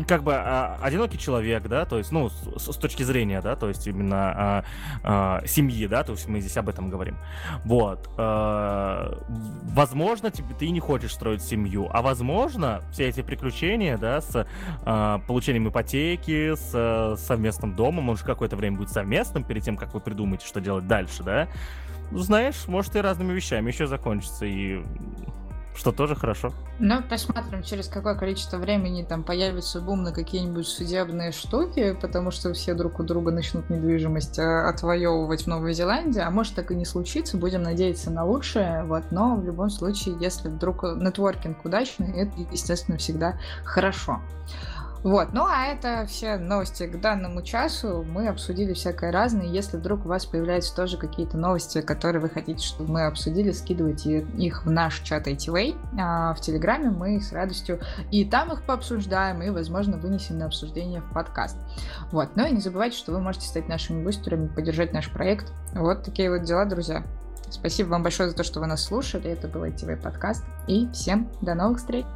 [0.06, 3.68] как бы а, одинокий человек, да, то есть, ну, с, с точки зрения, да, то
[3.68, 4.64] есть именно а,
[5.02, 7.16] а, семьи, да, то есть мы здесь об этом говорим.
[7.64, 8.08] Вот.
[8.16, 9.18] А,
[9.74, 14.46] возможно, тебе, ты не хочешь строить семью, а возможно, все эти приключения, да, с
[14.84, 19.76] а, получением ипотеки, с а, совместным домом, он же какое-то время будет совместным перед тем,
[19.76, 21.48] как вы придумаете, что делать дальше, да,
[22.12, 24.82] знаешь, может и разными вещами еще закончится, и
[25.74, 26.52] что тоже хорошо.
[26.78, 32.52] Ну, посмотрим, через какое количество времени там появится бум на какие-нибудь судебные штуки, потому что
[32.52, 36.74] все друг у друга начнут недвижимость а, отвоевывать в Новой Зеландии, а может так и
[36.74, 42.12] не случится, будем надеяться на лучшее, вот, но в любом случае, если вдруг нетворкинг удачный,
[42.12, 44.20] это, естественно, всегда хорошо.
[45.02, 48.04] Вот, ну а это все новости к данному часу.
[48.08, 49.46] Мы обсудили всякое разное.
[49.46, 54.20] Если вдруг у вас появляются тоже какие-то новости, которые вы хотите, чтобы мы обсудили, скидывайте
[54.20, 56.90] их в наш чат ITV а, в Телеграме.
[56.90, 57.80] Мы с радостью
[58.12, 61.56] и там их пообсуждаем, и, возможно, вынесем на обсуждение в подкаст.
[62.12, 65.52] Вот, ну и не забывайте, что вы можете стать нашими бустерами, поддержать наш проект.
[65.74, 67.04] Вот такие вот дела, друзья.
[67.50, 69.30] Спасибо вам большое за то, что вы нас слушали.
[69.30, 70.44] Это был ITV подкаст.
[70.68, 72.06] И всем до новых встреч!